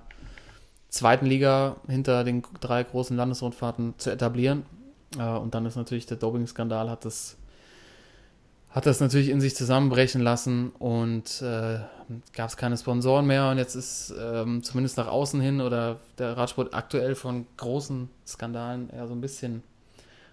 [0.90, 4.64] zweiten Liga hinter den drei großen Landesrundfahrten zu etablieren.
[5.18, 7.36] Äh, und dann ist natürlich der Doping-Skandal hat das
[8.70, 11.80] hat das natürlich in sich zusammenbrechen lassen und äh,
[12.32, 16.36] gab es keine Sponsoren mehr und jetzt ist ähm, zumindest nach außen hin oder der
[16.36, 19.64] Radsport aktuell von großen Skandalen eher so ein bisschen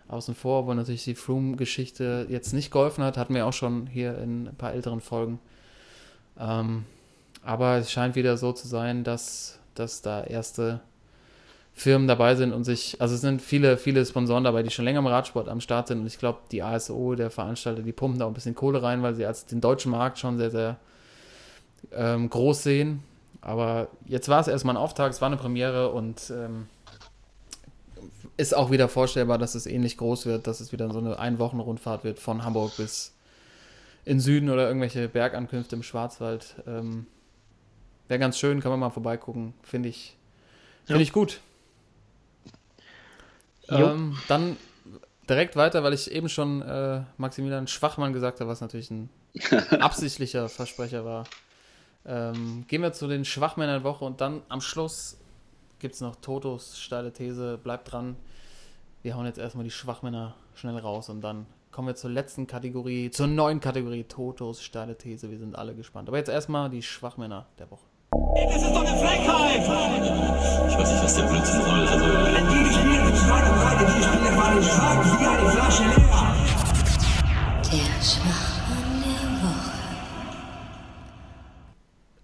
[0.08, 4.18] außen vor, wo natürlich die Froome-Geschichte jetzt nicht geholfen hat, hatten wir auch schon hier
[4.20, 5.40] in ein paar älteren Folgen.
[6.40, 6.86] Ähm,
[7.44, 10.82] aber es scheint wieder so zu sein, dass, dass da erste
[11.74, 15.00] Firmen dabei sind und sich, also es sind viele, viele Sponsoren dabei, die schon länger
[15.00, 18.26] im Radsport am Start sind und ich glaube, die ASO, der Veranstalter, die pumpen da
[18.26, 20.78] auch ein bisschen Kohle rein, weil sie als den deutschen Markt schon sehr, sehr
[21.92, 23.04] ähm, groß sehen.
[23.42, 26.68] Aber jetzt war es erstmal ein Auftakt, es war eine Premiere und ähm,
[28.38, 32.04] ist auch wieder vorstellbar, dass es ähnlich groß wird, dass es wieder so eine Ein-Wochen-Rundfahrt
[32.04, 33.14] wird von Hamburg bis
[34.04, 36.56] in Süden oder irgendwelche Bergankünfte im Schwarzwald.
[36.66, 37.06] Ähm,
[38.08, 40.16] Wäre ganz schön, kann man mal vorbeigucken, finde ich,
[40.86, 41.04] finde Ja.
[41.04, 41.42] ich gut.
[43.70, 44.56] Ähm, dann
[45.30, 49.10] direkt weiter, weil ich eben schon äh, Maximilian Schwachmann gesagt habe, was natürlich ein
[49.80, 51.26] absichtlicher Versprecher war.
[52.06, 55.18] Ähm, gehen wir zu den Schwachmännern der Woche und dann am Schluss
[55.80, 57.60] gibt es noch Totos steile These.
[57.62, 58.16] Bleibt dran.
[59.04, 63.12] Wir hauen jetzt erstmal die Schwachmänner schnell raus und dann kommen wir zur letzten Kategorie,
[63.12, 65.30] zur neuen Kategorie Totos steile These.
[65.30, 66.08] Wir sind alle gespannt.
[66.08, 67.86] Aber jetzt erstmal die Schwachmänner der Woche.
[68.46, 69.62] Das ist doch eine Frechheit!
[70.70, 71.88] Ich weiß nicht, was der Blödsinn soll.
[71.88, 75.50] Also, Wenn die Spiele mit zwei und drei, die Spiele waren ich stark wie eine
[75.50, 76.36] Flasche leer.
[77.64, 79.72] Der Schwachmann der Woche.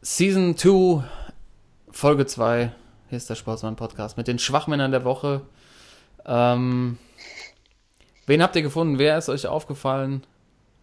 [0.02, 1.04] Season 2,
[1.92, 2.72] Folge 2.
[3.10, 5.42] Hier ist der Sportsmann-Podcast mit den Schwachmännern der Woche.
[6.26, 6.98] Ähm,
[8.28, 9.00] wen habt ihr gefunden?
[9.00, 10.24] Wer ist euch aufgefallen?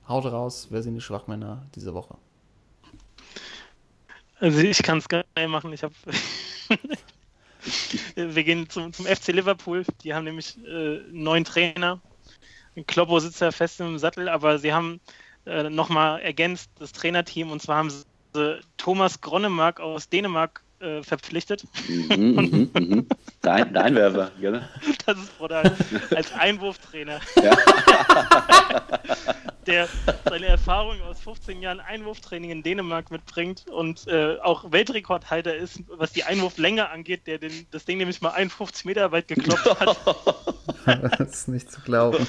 [0.09, 2.17] Haut raus, wer sind die Schwachmänner diese Woche?
[4.41, 5.73] Also ich kann es geil machen.
[5.73, 5.95] Ich habe.
[8.15, 9.85] Wir gehen zum, zum FC Liverpool.
[10.03, 12.01] Die haben nämlich äh, einen neuen Trainer.
[12.87, 15.01] Kloppo sitzt ja fest im Sattel, aber sie haben
[15.45, 18.05] äh, nochmal ergänzt das Trainerteam und zwar haben sie
[18.77, 21.65] Thomas Gronnemark aus Dänemark äh, verpflichtet.
[21.89, 23.07] Mhm, mhm, mhm.
[23.43, 24.69] Der, Ein der Einwerfer, gell?
[25.05, 25.77] Das ist brutal.
[26.15, 27.21] Als Einwurftrainer.
[27.43, 27.57] Ja.
[29.71, 29.89] der
[30.25, 36.13] seine Erfahrung aus 15 Jahren Einwurftraining in Dänemark mitbringt und äh, auch Weltrekordhalter ist, was
[36.13, 39.99] die Einwurflänge angeht, der den, das Ding nämlich mal 51 Meter weit geklopft hat.
[41.19, 42.27] das ist nicht zu glauben.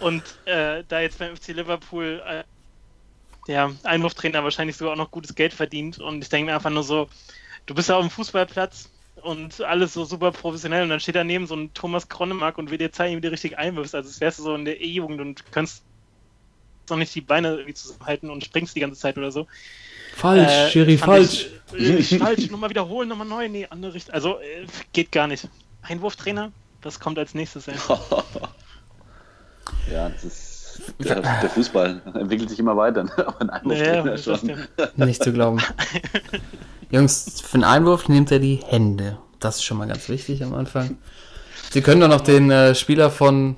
[0.00, 2.44] Und äh, da jetzt beim FC Liverpool äh,
[3.46, 5.98] der Einwurftrainer wahrscheinlich sogar auch noch gutes Geld verdient.
[5.98, 7.08] Und ich denke mir einfach nur so,
[7.66, 8.90] du bist ja auf dem Fußballplatz
[9.22, 12.78] und alles so super professionell und dann steht daneben so ein Thomas Kronnemark und will
[12.78, 13.94] dir zeigen, wie du richtig einwirfst.
[13.94, 15.82] Also es wärst du so in der E-Jugend und könntest
[16.90, 19.46] noch nicht die Beine irgendwie zusammenhalten und springst die ganze Zeit oder so.
[20.16, 21.46] Falsch, Äh, Schiri, fand falsch.
[21.74, 24.14] Ich, äh, falsch, nochmal wiederholen, nochmal neu, nee, andere Richtung.
[24.14, 25.48] Also äh, geht gar nicht.
[25.82, 27.68] Einwurftrainer, das kommt als nächstes.
[27.68, 27.74] Ey.
[29.92, 30.58] ja, das ist
[30.98, 33.04] der, der Fußball entwickelt sich immer weiter.
[33.04, 33.10] ne?
[33.16, 34.04] Aber ein Naja?
[34.96, 35.60] Nicht zu glauben.
[36.90, 39.18] Jungs, für den Einwurf nimmt er die Hände.
[39.40, 40.96] Das ist schon mal ganz wichtig am Anfang.
[41.70, 43.56] Sie können doch noch den äh, Spieler von,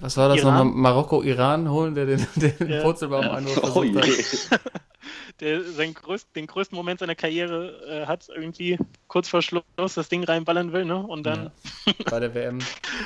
[0.00, 2.82] was war das nochmal, Marokko, Iran holen, der den, den Ja.
[2.82, 4.50] Purzelbaum-Einwurf Oh versucht je.
[4.50, 4.60] hat.
[5.40, 8.78] der seinen größten, den größten Moment seiner Karriere äh, hat, irgendwie
[9.08, 10.96] kurz vor Schluss das Ding reinballern will, ne?
[10.96, 11.50] Und dann
[12.10, 12.58] Bei der WM.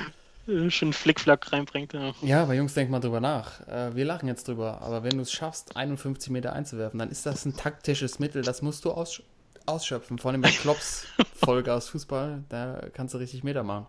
[0.48, 1.92] äh, schon Flickflack reinbringt.
[1.92, 2.12] Ja.
[2.22, 3.66] Ja, aber Jungs, denkt mal drüber nach.
[3.68, 7.26] Äh, wir lachen jetzt drüber, aber wenn du es schaffst, 51 Meter einzuwerfen, dann ist
[7.26, 9.22] das ein taktisches Mittel, das musst du aus,
[9.66, 10.18] ausschöpfen.
[10.18, 13.86] Vor allem bei Klops Folge aus Fußball, da kannst du richtig Meter machen.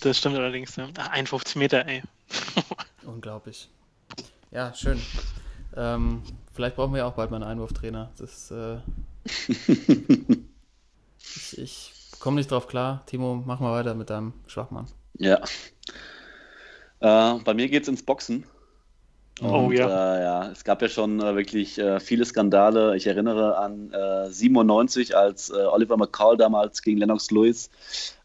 [0.00, 0.76] Das stimmt allerdings.
[0.76, 0.88] Ja.
[0.98, 2.02] Ach, 51 Meter, ey.
[3.06, 3.68] Unglaublich.
[4.50, 5.00] Ja, schön.
[5.76, 6.22] Ähm,
[6.54, 8.10] vielleicht brauchen wir ja auch bald mal einen Einwurftrainer.
[8.18, 8.78] Das, äh,
[11.56, 13.04] ich ich komme nicht drauf klar.
[13.06, 14.86] Timo, mach mal weiter mit deinem Schwachmann.
[15.14, 15.40] Ja.
[17.00, 18.44] Äh, bei mir geht es ins Boxen.
[19.40, 19.86] Oh Und, ja.
[20.16, 22.96] Äh, ja, es gab ja schon äh, wirklich äh, viele Skandale.
[22.96, 27.70] Ich erinnere an äh, 97, als äh, Oliver McCall damals gegen Lennox Lewis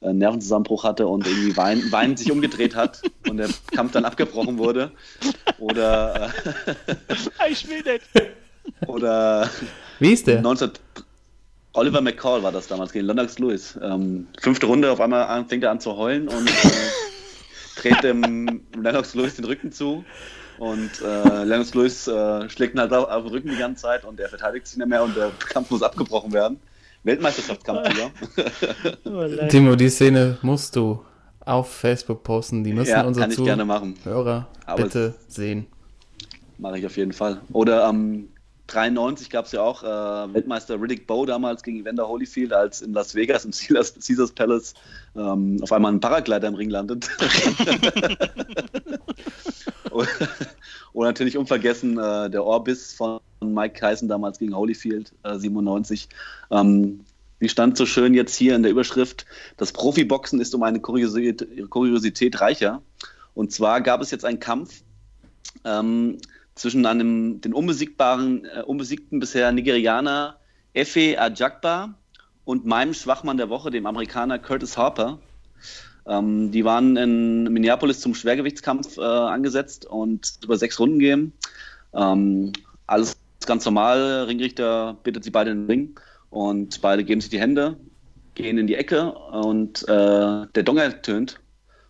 [0.01, 4.05] äh, einen Nervenzusammenbruch hatte und irgendwie wein, weinend sich umgedreht hat und der Kampf dann
[4.05, 4.91] abgebrochen wurde.
[5.59, 6.31] Oder,
[7.49, 8.03] Ich will nicht.
[8.15, 9.49] äh, oder
[9.99, 10.41] Wie ist der?
[10.41, 10.71] 19...
[11.75, 13.77] Oliver McCall war das damals gegen Lennox Lewis.
[13.81, 18.61] Ähm, fünfte Runde, auf einmal an- fängt er an zu heulen und äh, dreht dem
[18.79, 20.05] Lennox Lewis den Rücken zu.
[20.57, 24.05] Und äh, Lennox Lewis äh, schlägt ihn halt auf, auf den Rücken die ganze Zeit
[24.05, 26.59] und der verteidigt sich nicht mehr und der Kampf muss abgebrochen werden.
[27.03, 28.11] Weltmeisterschaftskampf sogar.
[29.05, 29.51] Oh, leid.
[29.51, 31.03] Timo, die Szene musst du
[31.41, 32.63] auf Facebook posten.
[32.63, 33.97] Die müssen ja, unsere kann ich gerne machen.
[34.01, 35.67] Zuhörer Aber bitte sehen.
[36.57, 37.41] Mache ich auf jeden Fall.
[37.51, 38.29] Oder am
[38.67, 42.93] 93 gab es ja auch äh, Weltmeister Riddick Bowe damals gegen Evander Holyfield, als in
[42.93, 44.73] Las Vegas im Caesars, Caesars Palace
[45.15, 47.09] ähm, auf einmal ein Paraglider im Ring landet.
[49.93, 50.09] Und
[50.93, 56.07] und natürlich unvergessen äh, der Orbis von Mike Tyson damals gegen Holyfield, äh, 97.
[56.51, 57.01] Ähm,
[57.39, 59.25] wie stand so schön jetzt hier in der Überschrift,
[59.57, 62.81] das Profiboxen ist um eine Kuriosität, Kuriosität reicher.
[63.33, 64.83] Und zwar gab es jetzt einen Kampf
[65.65, 66.19] ähm,
[66.55, 70.37] zwischen einem, den unbesiegbaren, äh, unbesiegten bisher Nigerianer
[70.73, 71.95] Efe Ajakba
[72.45, 75.19] und meinem Schwachmann der Woche, dem Amerikaner Curtis Harper.
[76.07, 81.33] Ähm, die waren in Minneapolis zum Schwergewichtskampf äh, angesetzt und über sechs Runden gehen.
[81.93, 82.51] Ähm,
[82.87, 84.25] alles ganz normal.
[84.25, 85.99] Ringrichter bittet sie beide in den Ring
[86.29, 87.77] und beide geben sich die Hände,
[88.35, 91.39] gehen in die Ecke und äh, der Dong ertönt.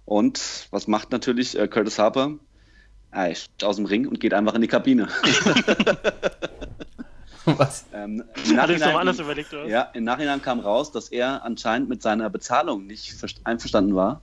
[0.06, 2.34] Und was macht natürlich äh, Curtis Harper?
[3.12, 5.08] Er steigt aus dem Ring und geht einfach in die Kabine.
[7.58, 7.86] Was?
[7.94, 9.66] ähm, im Nachhinein- anders überlegt, oder?
[9.68, 14.22] ja, im Nachhinein kam raus, dass er anscheinend mit seiner Bezahlung nicht verst- einverstanden war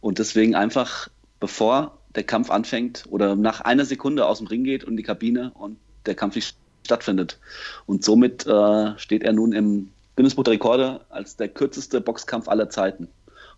[0.00, 1.08] und deswegen einfach,
[1.40, 5.52] bevor der Kampf anfängt oder nach einer Sekunde aus dem Ring geht und die Kabine
[5.54, 7.38] und der Kampf nicht stattfindet.
[7.86, 12.68] Und somit äh, steht er nun im Guinness-Buch der Rekorde als der kürzeste Boxkampf aller
[12.70, 13.04] Zeiten.
[13.04, 13.10] Und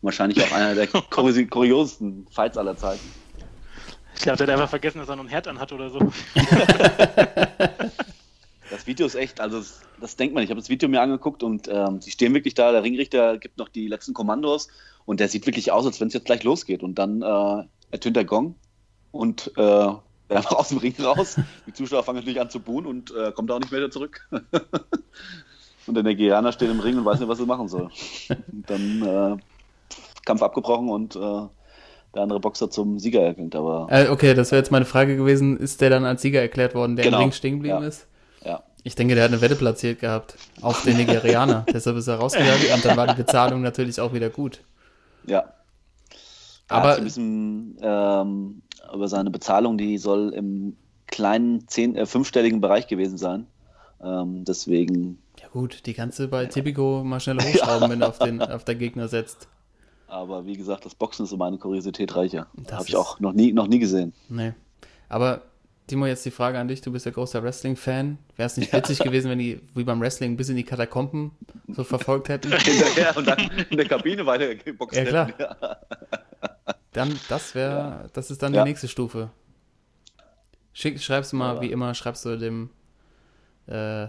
[0.02, 3.00] wahrscheinlich auch einer der kuriosesten Fights aller Zeiten.
[4.16, 5.98] Ich glaube, der hat einfach vergessen, dass er noch ein Herd anhat oder so.
[8.82, 10.42] Das Video ist echt, also das, das denkt man.
[10.42, 12.72] Ich habe das Video mir angeguckt und ähm, die stehen wirklich da.
[12.72, 14.66] Der Ringrichter gibt noch die letzten Kommandos
[15.04, 16.82] und der sieht wirklich aus, als wenn es jetzt gleich losgeht.
[16.82, 17.62] Und dann äh,
[17.92, 18.56] ertönt der Gong
[19.12, 21.36] und äh, er einfach aus dem Ring raus.
[21.64, 24.28] Die Zuschauer fangen natürlich an zu buhen und äh, kommt auch nicht mehr zurück.
[25.86, 27.88] und der Nigerianer steht im Ring und weiß nicht, was er machen soll.
[28.50, 29.36] Und dann äh,
[30.24, 33.54] Kampf abgebrochen und äh, der andere Boxer zum Sieger erklärt.
[33.54, 35.56] Aber Äh, okay, das wäre jetzt meine Frage gewesen.
[35.56, 37.86] Ist der dann als Sieger erklärt worden, der Genau, im Ring stehen geblieben ja.
[37.86, 38.08] ist?
[38.44, 41.64] ja, Ich denke, der hat eine Wette platziert gehabt auf den Nigerianer.
[41.72, 44.60] Deshalb ist er rausgegangen und dann war die Bezahlung natürlich auch wieder gut.
[45.26, 45.44] Ja.
[46.68, 48.62] Aber- Aber ein bisschen ähm,
[48.92, 50.76] über seine Bezahlung, die soll im
[51.06, 53.46] kleinen zehn, äh, fünfstelligen Bereich gewesen sein.
[54.02, 58.18] Ähm, deswegen, Ja gut, die kannst du bei Tipico mal schnell hochschrauben, wenn du auf,
[58.18, 59.46] den, auf der Gegner setzt.
[60.08, 62.46] aber wie gesagt, das Boxen ist um eine Kuriosität reicher.
[62.56, 64.12] Das Habe ich auch noch nie, noch nie gesehen.
[64.28, 64.54] Nee.
[65.08, 65.42] Aber
[65.86, 66.80] Timo, jetzt die Frage an dich.
[66.80, 68.18] Du bist ja großer Wrestling-Fan.
[68.36, 71.32] Wäre es nicht witzig gewesen, wenn die, wie beim Wrestling, bis in die Katakomben
[71.68, 72.52] so verfolgt hätten?
[72.56, 73.38] Hinterher und dann
[73.70, 74.96] in der Kabine weitergeboxt.
[74.96, 75.26] Ja, klar.
[75.26, 75.42] hätten.
[75.42, 75.76] Ja.
[76.92, 78.62] Dann, das wäre, das ist dann Ja.
[78.64, 79.30] die nächste Stufe.
[80.72, 82.70] Schick, schreibst du mal, wie immer, schreibst du dem,
[83.66, 84.06] äh,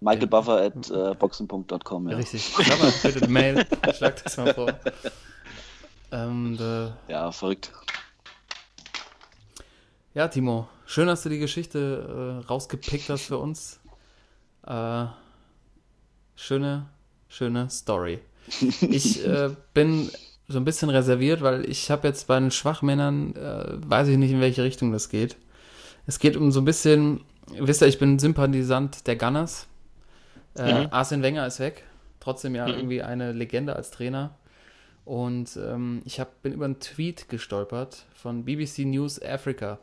[0.00, 2.08] Michael Buffer at äh, boxen.com.
[2.08, 2.16] Ja.
[2.16, 4.72] richtig, schreib mal bitte Mail, schlag das mal vor.
[6.12, 7.72] Ähm, äh, ja, verrückt.
[10.14, 13.80] ja, Timo, schön, dass du die Geschichte äh, rausgepickt hast für uns.
[14.66, 15.06] Äh,
[16.36, 16.86] schöne,
[17.28, 18.20] schöne Story.
[18.80, 20.10] Ich äh, bin
[20.48, 24.30] so ein bisschen reserviert, weil ich habe jetzt bei den Schwachmännern, äh, weiß ich nicht,
[24.30, 25.36] in welche Richtung das geht.
[26.06, 27.22] Es geht um so ein bisschen,
[27.58, 29.66] wisst ihr, ich bin Sympathisant der Gunners.
[30.56, 30.88] Äh, Mhm.
[30.92, 31.82] Arsene Wenger ist weg,
[32.20, 34.36] trotzdem ja irgendwie eine Legende als Trainer.
[35.04, 39.78] Und ähm, ich hab, bin über einen Tweet gestolpert von BBC News Africa.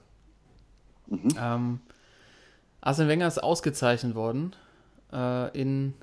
[1.09, 1.79] Ähm,
[2.81, 4.55] Arsene Wenger ist ausgezeichnet worden
[5.13, 5.93] äh, in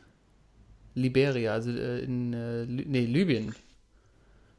[0.95, 3.55] Liberia, also äh, in äh, nee, Libyen.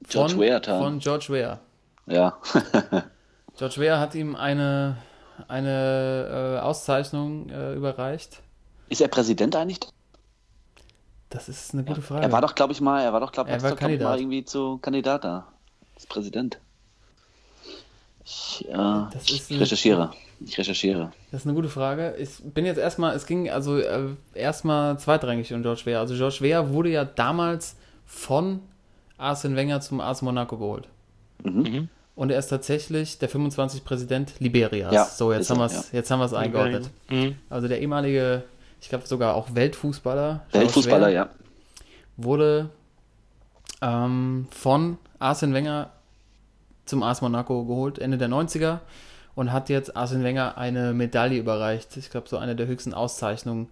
[0.08, 0.62] George von, Weah.
[0.64, 1.60] Von George Weah.
[2.08, 2.38] Ja.
[3.58, 4.98] George Weah hat ihm eine,
[5.48, 8.42] eine äh, Auszeichnung äh, überreicht.
[8.90, 9.80] ist er Präsident eigentlich?
[11.30, 12.24] Das ist eine gute Frage.
[12.24, 14.18] Er war doch, glaube ich, mal, er war doch, glaube ich, war glaub ich, mal
[14.20, 15.48] irgendwie zu Kandidat da.
[15.96, 16.60] Als Präsident.
[18.26, 20.12] Ich, äh, Das ist ich eine- recherchiere.
[20.46, 21.12] Ich recherchiere.
[21.32, 22.16] Das ist eine gute Frage.
[22.18, 26.00] Ich bin jetzt erstmal, es ging also äh, erstmal zweitrangig um George Weah.
[26.00, 27.76] Also George Weah wurde ja damals
[28.06, 28.62] von
[29.18, 30.88] Arsene Wenger zum AS Monaco geholt.
[31.44, 31.90] Mhm.
[32.16, 34.94] Und er ist tatsächlich der 25 Präsident Liberias.
[34.94, 35.98] Ja, so, jetzt haben er, wir es ja.
[35.98, 36.90] jetzt haben wir es eingeordnet.
[37.10, 37.36] Mhm.
[37.50, 38.44] Also der ehemalige,
[38.82, 41.30] ich glaube sogar auch Weltfußballer, Weltfußballer, ja.
[42.18, 42.70] wurde
[43.82, 45.92] ähm, von Arsene Wenger
[46.86, 48.80] zum AS Monaco geholt, Ende der 90er
[49.40, 51.96] und hat jetzt Arsene Wenger eine Medaille überreicht.
[51.96, 53.70] Ich glaube, so eine der höchsten Auszeichnungen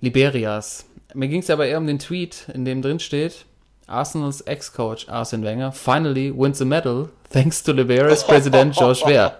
[0.00, 0.84] Liberias.
[1.14, 3.46] Mir ging es aber eher um den Tweet, in dem drin steht,
[3.86, 9.32] Arsenal's ex-coach Arsene Wenger finally wins a medal thanks to Liberia's President George Weah.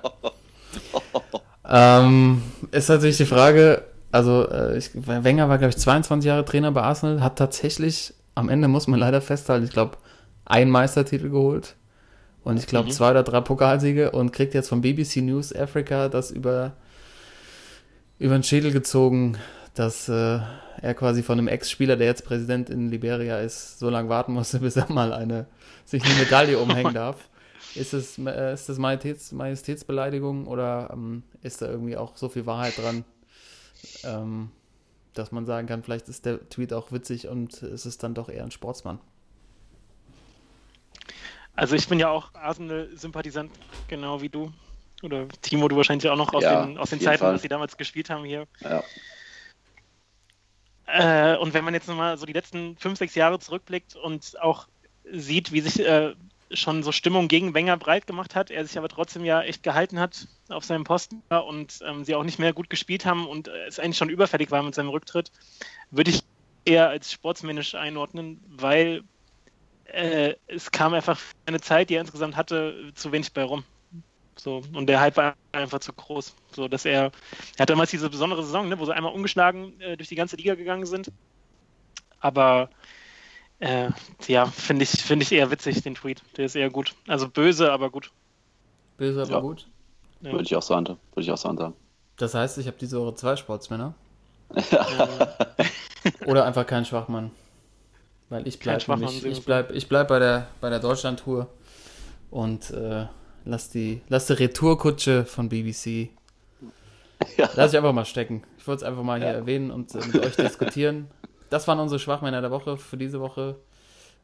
[1.68, 6.72] ähm, ist natürlich die Frage, also äh, ich, Wenger war, glaube ich, 22 Jahre Trainer
[6.72, 9.98] bei Arsenal, hat tatsächlich, am Ende muss man leider festhalten, ich glaube,
[10.46, 11.74] einen Meistertitel geholt
[12.45, 16.30] und ich glaube zwei oder drei Pokalsiege und kriegt jetzt von BBC News Africa das
[16.30, 16.72] über,
[18.18, 19.36] über den Schädel gezogen,
[19.74, 20.41] dass äh,
[20.80, 24.59] er quasi von einem Ex-Spieler, der jetzt Präsident in Liberia ist, so lange warten musste,
[24.61, 25.47] bis er mal eine,
[25.84, 27.28] sich eine Medaille umhängen darf.
[27.74, 32.47] Ist das, äh, ist das Majestäts, Majestätsbeleidigung oder ähm, ist da irgendwie auch so viel
[32.47, 33.05] Wahrheit dran,
[34.05, 34.51] ähm,
[35.14, 38.28] dass man sagen kann, vielleicht ist der Tweet auch witzig und es ist dann doch
[38.28, 39.01] eher ein Sportsmann.
[41.59, 43.50] Also ich bin ja auch Arsenal-Sympathisant,
[43.88, 44.52] genau wie du.
[45.02, 47.32] Oder Timo, du wahrscheinlich auch noch aus Ja, den, aus den Zeiten, Fall.
[47.32, 48.46] dass sie damals gespielt haben hier.
[48.61, 48.82] ja.
[50.86, 54.68] Äh, und wenn man jetzt nochmal so die letzten fünf, sechs Jahre zurückblickt und auch
[55.12, 56.14] sieht, wie sich äh,
[56.52, 59.98] schon so Stimmung gegen Wenger breit gemacht hat, er sich aber trotzdem ja echt gehalten
[59.98, 63.66] hat auf seinem Posten und ähm, sie auch nicht mehr gut gespielt haben und äh,
[63.66, 65.32] es eigentlich schon überfällig war mit seinem Rücktritt,
[65.90, 66.22] würde ich
[66.64, 69.02] eher als sportsmännisch einordnen, weil
[69.89, 73.64] äh, es kam einfach eine Zeit, die er insgesamt hatte, zu wenig bei rum.
[74.36, 76.34] So, und der Hype war einfach zu groß.
[76.53, 77.11] So, dass er,
[77.57, 80.36] er hat damals diese besondere Saison, ne, wo sie einmal ungeschlagen äh, durch die ganze
[80.36, 81.11] Liga gegangen sind.
[82.20, 82.70] Aber
[83.61, 83.91] Äh,
[84.28, 86.22] ja, finde ich, find ich eher witzig, den Tweet.
[86.36, 86.95] Der ist eher gut.
[87.09, 88.12] Also böse, aber gut.
[88.97, 89.41] Böse, aber Ja.
[89.41, 89.66] gut.
[90.20, 90.32] Ja.
[90.32, 90.74] Würde ich auch so.
[90.76, 91.74] Würde ich auch so.
[92.16, 93.95] Das heißt, ich habe diese Woche zwei Sportsmänner.
[96.26, 97.30] Oder einfach kein Schwachmann.
[98.29, 100.81] Weil ich Kein bleib, Schwachmann, nämlich, sehen ich bleib, ich bleib bei der, bei der
[100.81, 101.49] Deutschland-Tour
[102.31, 103.07] und äh,
[103.45, 106.11] lass, die, lass die Retourkutsche von BBC.
[107.37, 107.51] Ja.
[107.57, 108.45] Lass ich einfach mal stecken.
[108.59, 109.35] Ich wollte es einfach mal hier Ja.
[109.35, 111.09] erwähnen und äh, mit euch diskutieren.
[111.51, 113.57] Das waren unsere Schwachmänner der Woche für diese Woche.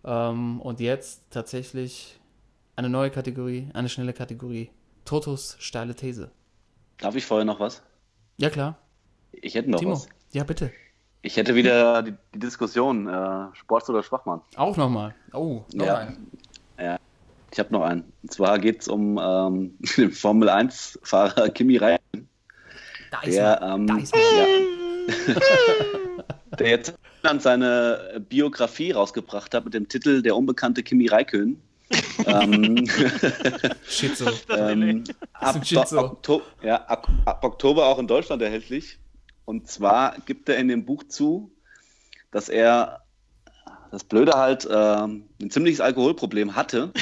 [0.05, 2.21] Ähm, und jetzt tatsächlich
[2.77, 4.71] eine neue Kategorie, eine schnelle Kategorie.
[5.05, 6.31] Totos steile These.
[6.99, 7.83] Darf ich vorher noch was?
[8.37, 8.79] Ja, klar.
[9.33, 9.93] Ich hätte noch Timo.
[9.95, 10.09] was.
[10.33, 10.71] Ja, bitte.
[11.27, 14.43] Ich hätte wieder die, die Diskussion, äh, Sports oder Schwachmann.
[14.57, 15.15] Auch nochmal.
[15.33, 15.97] Oh, noch Ja.
[15.97, 16.29] ein.
[17.51, 18.13] Ich habe noch einen.
[18.23, 22.29] Und zwar geht es um ähm, den Formel 1-Fahrer Kimi Räikkönen,
[23.13, 23.81] Da ist der, man.
[23.81, 24.23] ähm, Da ist man.
[25.29, 25.35] ja,
[26.59, 31.63] der jetzt dann seine Biografie rausgebracht hat mit dem Titel Der unbekannte Kimi Räikkönen.
[32.27, 32.87] ähm,
[33.87, 34.27] Schizo.
[34.51, 35.05] ähm,
[35.35, 35.57] ab.
[35.95, 38.99] Okto ja, ab, ab Oktober auch in Deutschland erhältlich.
[39.45, 41.53] Und zwar gibt er in dem Buch zu,
[42.31, 43.05] dass er
[43.91, 46.93] das Blöde halt ähm, ein ziemliches Alkoholproblem hatte.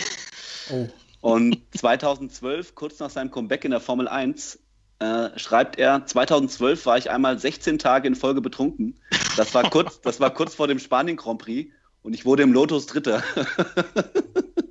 [0.70, 0.88] Oh.
[1.20, 4.59] Und 2012, kurz nach seinem Comeback in der Formel 1,
[4.99, 9.01] äh, schreibt er, 2012 war ich einmal 16 Tage in Folge betrunken.
[9.36, 11.72] Das war kurz, das war kurz vor dem Spanien Grand Prix
[12.03, 13.22] und ich wurde im Lotus Dritter.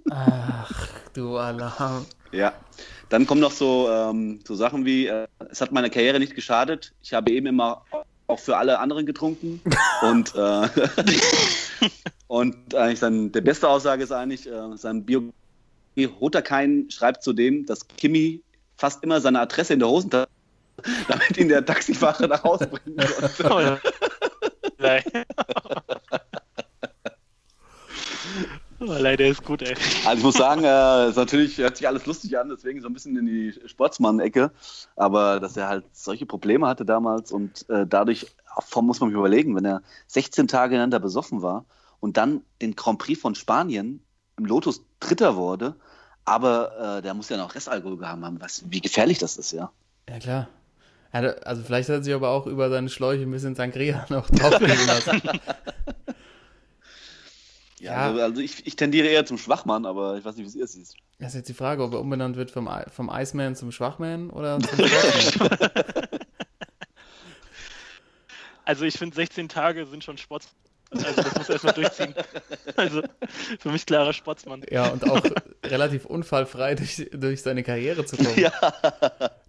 [0.10, 2.06] Ach, du Alarm.
[2.32, 2.54] Ja.
[3.12, 6.94] Dann kommen noch so, ähm, so Sachen wie, äh, es hat meiner Karriere nicht geschadet.
[7.04, 7.84] Ich habe eben immer
[8.28, 9.62] auch für alle anderen getrunken.
[10.02, 10.68] und äh,
[12.28, 15.34] und eigentlich sein, der beste Aussage ist eigentlich, äh, sein Bio
[16.22, 18.42] Hoterkein schreibt zudem, dass Kimi
[18.78, 20.30] fast immer seine Adresse in der Hosentasche
[21.10, 23.54] damit ihn der Taxifahrer nach Hause bringen konnte.
[23.54, 23.80] Oh, ja.
[24.80, 25.04] Nein.
[28.82, 29.76] Oh, leider ist gut, ey.
[30.06, 32.94] Also ich muss sagen, äh, ist natürlich hört sich alles lustig an, deswegen so ein
[32.94, 34.50] bisschen in die Sportsmann-Ecke.
[34.96, 38.26] Aber dass er halt solche Probleme hatte damals und äh, dadurch,
[38.56, 41.66] auch, muss man sich überlegen, wenn er 16 Tage hintereinander besoffen war
[42.00, 44.04] und dann den Grand Prix von Spanien
[44.38, 45.76] im Lotus Dritter wurde,
[46.26, 48.42] aber äh, der muss ja noch Restalkohol gehabt haben.
[48.42, 49.72] Was, wie gefährlich das ist, ja.
[50.10, 50.48] Ja, klar.
[51.12, 54.88] Also vielleicht hat er sich aber auch über seine Schläuche ein bisschen Sangria noch drauflegen
[54.88, 55.22] lassen.
[57.82, 58.08] Ja, Ja.
[58.08, 60.68] Also, also ich, ich tendiere eher zum Schwachmann, aber ich weiß nicht, wie es ihr
[60.68, 60.96] siehst.
[61.20, 64.60] Das ist jetzt die Frage, ob er umbenannt wird vom, vom Iceman zum Schwachman oder
[64.60, 65.50] zum Sportsman.
[68.66, 70.46] Also ich finde 16 Tage sind schon Sport.
[70.92, 72.14] Also das muss erstmal durchziehen.
[72.76, 73.02] Also
[73.60, 74.64] für mich klarer Sportsmann.
[74.70, 75.22] ja, und auch
[75.66, 78.38] relativ unfallfrei durch, durch seine Karriere zu kommen.
[78.38, 78.52] Ja.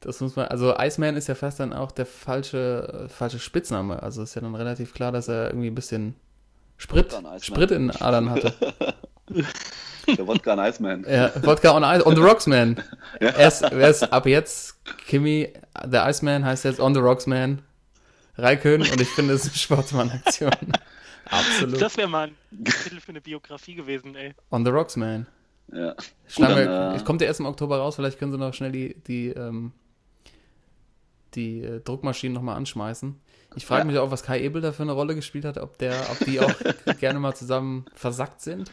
[0.01, 4.03] Das muss man, also Iceman ist ja fast dann auch der falsche, falsche Spitzname.
[4.03, 6.15] Also ist ja dann relativ klar, dass er irgendwie ein bisschen
[6.83, 7.45] Sprit, und.
[7.45, 8.55] Sprit in Adern hatte.
[10.09, 11.07] Der Wodka und Iceman.
[11.09, 12.83] Ja, Wodka on, Ice, on the Rocks Man.
[13.21, 15.53] Erst, erst ab jetzt, Kimi,
[15.85, 17.63] der Iceman heißt jetzt On the Rocks Man.
[18.37, 20.51] Raikön und ich finde es eine Sportsmann-Aktion.
[21.27, 21.81] Absolut.
[21.81, 24.35] Das wäre mal ein Titel für eine Biografie gewesen, ey.
[24.51, 25.29] On the Rocks Man.
[25.73, 25.95] Ja.
[26.37, 29.29] Dann, äh, kommt der erst im Oktober raus, vielleicht können sie noch schnell die, die,
[29.29, 29.71] ähm,
[31.35, 33.21] die äh, Druckmaschinen nochmal anschmeißen.
[33.55, 33.85] Ich frage Ja.
[33.87, 36.41] mich auch, was Kai Ebel da für eine Rolle gespielt hat, ob der, ob die
[36.41, 36.53] auch
[37.01, 38.71] gerne mal zusammen versackt sind.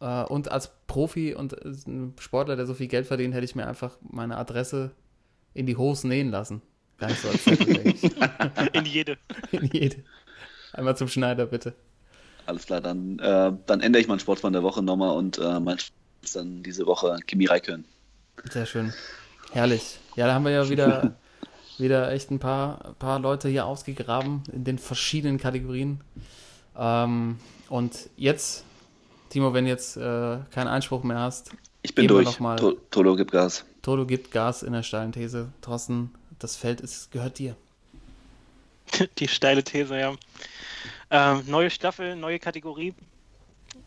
[0.00, 3.54] Äh, und als Profi und äh, ein Sportler, der so viel Geld verdient, hätte ich
[3.54, 4.90] mir einfach meine Adresse
[5.54, 6.62] in die Hose nähen lassen.
[6.98, 8.02] Gar nicht so als Zettel, denke ich.
[8.74, 9.16] In jede.
[9.52, 9.96] In jede.
[10.72, 11.74] Einmal zum Schneider, bitte.
[12.46, 15.78] Alles klar, dann, äh, dann ändere ich meinen Sportsmann der Woche nochmal und äh, mein
[16.34, 17.84] dann diese Woche Kimi Räikkönen.
[18.50, 18.92] Sehr schön.
[19.52, 19.98] Herrlich.
[20.16, 21.16] Ja, da haben wir ja wieder,
[21.80, 26.00] wieder echt ein paar, paar Leute hier ausgegraben in den verschiedenen Kategorien.
[26.76, 28.64] Ähm, und jetzt,
[29.30, 31.50] Timo, wenn jetzt äh, keinen Einspruch mehr hast,
[31.82, 32.24] Ich bin durch.
[32.26, 33.64] noch mal- To Tolo gibt Gas.
[33.82, 35.48] Toto gibt Gas in der steilen These.
[35.62, 37.56] Thorsten, das Feld ist, gehört dir.
[39.18, 40.14] Die steile These, ja.
[41.10, 42.94] Ähm, neue Staffel, neue Kategorie.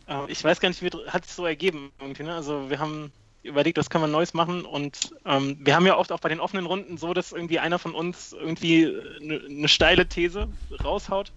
[0.08, 2.24] Ähm, ich weiß gar nicht, wie hat es so ergeben irgendwie.
[2.24, 2.34] Ne?
[2.34, 3.12] Also wir haben
[3.44, 6.40] überlegt, was können wir Neues machen und ähm, wir haben ja oft auch bei den
[6.40, 10.48] offenen Runden so, dass irgendwie einer von uns irgendwie eine, eine steile These
[10.84, 11.32] raushaut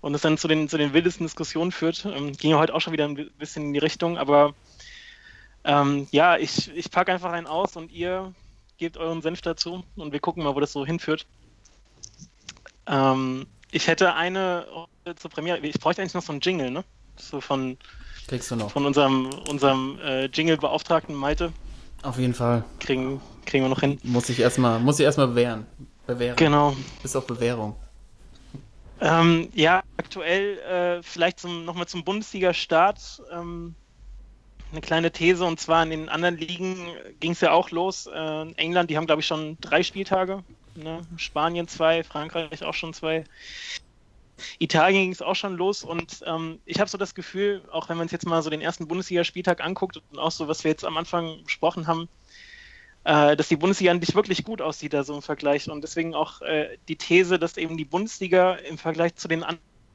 [0.00, 2.04] und es dann zu den, zu den wildesten Diskussionen führt.
[2.04, 4.54] Ähm, ging ja heute auch schon wieder ein bisschen in die Richtung, aber
[5.64, 8.34] ähm, ja, ich, ich packe einfach einen aus und ihr
[8.76, 11.26] gebt euren Senf dazu und wir gucken mal, wo das so hinführt.
[12.86, 14.66] Ähm, ich hätte eine
[15.04, 15.58] äh, zur Premiere.
[15.60, 16.84] Ich bräuchte eigentlich noch so einen Jingle, ne?
[17.16, 17.78] So von,
[18.26, 18.70] Kriegst du noch.
[18.70, 21.52] von unserem, unserem äh, Jingle-Beauftragten Malte.
[22.02, 22.64] Auf jeden Fall.
[22.80, 23.98] Kriegen, kriegen wir noch hin.
[24.02, 25.66] Muss ich erstmal, muss ich erstmal bewähren.
[26.06, 26.36] Bewähren.
[26.36, 26.76] Genau.
[27.02, 27.76] Bis auf Bewährung.
[29.00, 33.74] Ähm, ja, aktuell äh, vielleicht zum, nochmal zum Bundesliga-Start ähm,
[34.72, 36.76] eine kleine These und zwar in den anderen Ligen
[37.20, 38.06] ging es ja auch los.
[38.06, 40.42] Äh, England, die haben glaube ich schon drei Spieltage,
[40.74, 41.02] ne?
[41.16, 43.24] Spanien zwei, Frankreich auch schon zwei.
[44.58, 47.96] Italien ging es auch schon los und ähm, ich habe so das Gefühl, auch wenn
[47.96, 50.84] man uns jetzt mal so den ersten Bundesligaspieltag anguckt und auch so, was wir jetzt
[50.84, 52.08] am Anfang besprochen haben,
[53.04, 55.68] äh, dass die Bundesliga an dich wirklich gut aussieht, da so im Vergleich.
[55.70, 59.44] Und deswegen auch äh, die These, dass eben die Bundesliga im Vergleich zu den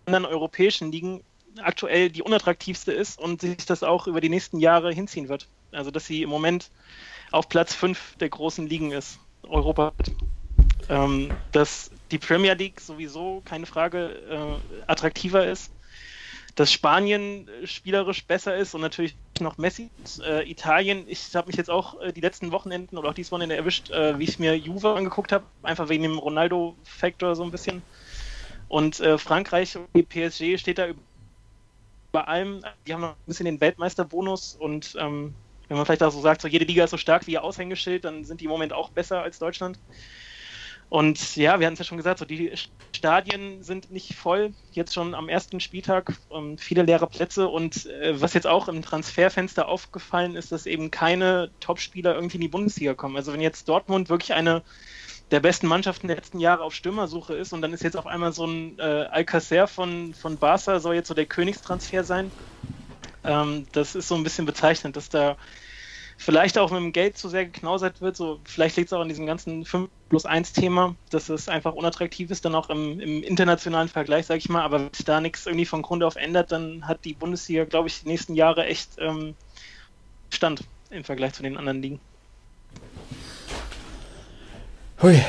[0.06, 1.24] anderen europäischen Ligen
[1.58, 5.48] aktuell die unattraktivste ist und sich das auch über die nächsten Jahre hinziehen wird.
[5.72, 6.70] Also dass sie im Moment
[7.32, 9.94] auf Platz 5 der großen Ligen ist, Europa.
[10.90, 15.72] Ähm, dass die Premier League sowieso, keine Frage, äh, attraktiver ist.
[16.56, 19.92] Dass Spanien äh, spielerisch besser ist und natürlich noch Messi.
[20.24, 23.56] Äh, Italien, ich habe mich jetzt auch äh, die letzten Wochenenden oder auch dieses Wochenende
[23.56, 27.84] erwischt, äh, wie ich mir Juve angeguckt habe, einfach wegen dem Ronaldo-Faktor so ein bisschen.
[28.68, 30.88] Und äh, Frankreich und die PSG steht da
[32.12, 35.36] bei allem, die haben noch ein bisschen den Weltmeisterbonus und ähm,
[35.68, 38.04] wenn man vielleicht auch so sagt, so jede Liga ist so stark wie ihr Aushängeschild,
[38.04, 39.80] dann sind die im Moment auch besser als Deutschland.
[40.90, 42.52] Und ja, wir hatten es ja schon gesagt, so die
[42.96, 47.48] Stadien sind nicht voll, jetzt schon am ersten Spieltag, um, viele leere Plätze.
[47.48, 52.42] Und äh, was jetzt auch im Transferfenster aufgefallen ist, dass eben keine Topspieler irgendwie in
[52.42, 53.16] die Bundesliga kommen.
[53.18, 54.64] Also wenn jetzt Dortmund wirklich eine
[55.32, 58.34] der besten Mannschaften der letzten Jahre auf Stürmersuche ist und dann ist jetzt auf einmal
[58.34, 58.82] so ein äh,
[59.12, 62.32] Alcacer von, von Barca soll jetzt so der Königstransfer sein.
[63.24, 65.38] Ähm, das ist so ein bisschen bezeichnend, dass da
[66.18, 68.16] vielleicht auch mit dem Geld zu sehr geknausert wird.
[68.18, 71.74] So, vielleicht liegt es auch an diesem ganzen 5 plus 1 Thema, dass es einfach
[71.74, 74.64] unattraktiv ist, dann auch im, im internationalen Vergleich, sage ich mal.
[74.64, 77.88] Aber wenn sich da nichts irgendwie von Grunde auf ändert, dann hat die Bundesliga, glaube
[77.88, 79.36] ich, die nächsten Jahre echt ähm,
[80.32, 82.00] Stand im Vergleich zu den anderen Ligen.
[85.02, 85.22] Hui.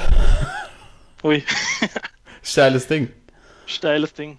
[1.22, 1.44] Hui.
[2.42, 3.10] Steiles Ding.
[3.66, 4.38] Steiles Ding.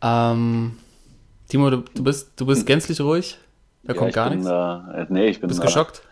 [0.00, 0.78] Ähm,
[1.48, 3.38] Timo, du, du, bist, du bist gänzlich ruhig?
[3.82, 4.50] Da Ja, kommt gar bin, nichts?
[4.50, 6.02] Äh, nee, ich bin bist geschockt?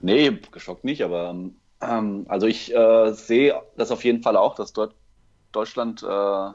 [0.00, 1.34] Nee, geschockt nicht, aber
[1.82, 4.94] ähm, also ich äh, sehe das auf jeden Fall auch, dass dort
[5.52, 6.50] Deutschland äh,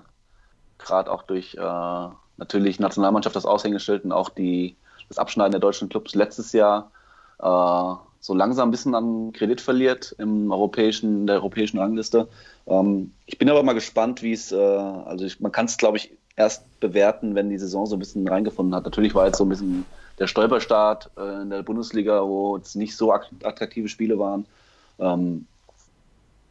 [0.78, 4.76] gerade auch durch äh, natürlich Nationalmannschaft das Aushängeschild und auch die,
[5.10, 6.92] das Abschneiden der deutschen Clubs letztes Jahr
[7.40, 12.28] äh, so langsam ein bisschen an Kredit verliert im europäischen, der europäischen Rangliste.
[12.66, 15.98] Ähm, ich bin aber mal gespannt, wie es, äh, also ich, man kann es, glaube
[15.98, 18.86] ich, erst bewerten, wenn die Saison so ein bisschen reingefunden hat.
[18.86, 19.86] Natürlich war jetzt so ein bisschen
[20.20, 24.46] der Stolperstart äh, in der Bundesliga, wo es nicht so attraktive Spiele waren.
[25.00, 25.46] Ähm,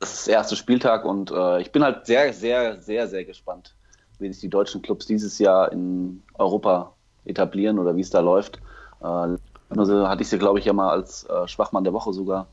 [0.00, 3.74] das ist der erste Spieltag und äh, ich bin halt sehr, sehr, sehr, sehr gespannt,
[4.18, 6.92] wie sich die deutschen Clubs dieses Jahr in Europa
[7.24, 8.60] etablieren oder wie es da läuft.
[9.02, 9.36] Äh,
[9.68, 12.46] also hatte ich sie, glaube ich, ja mal als äh, Schwachmann der Woche sogar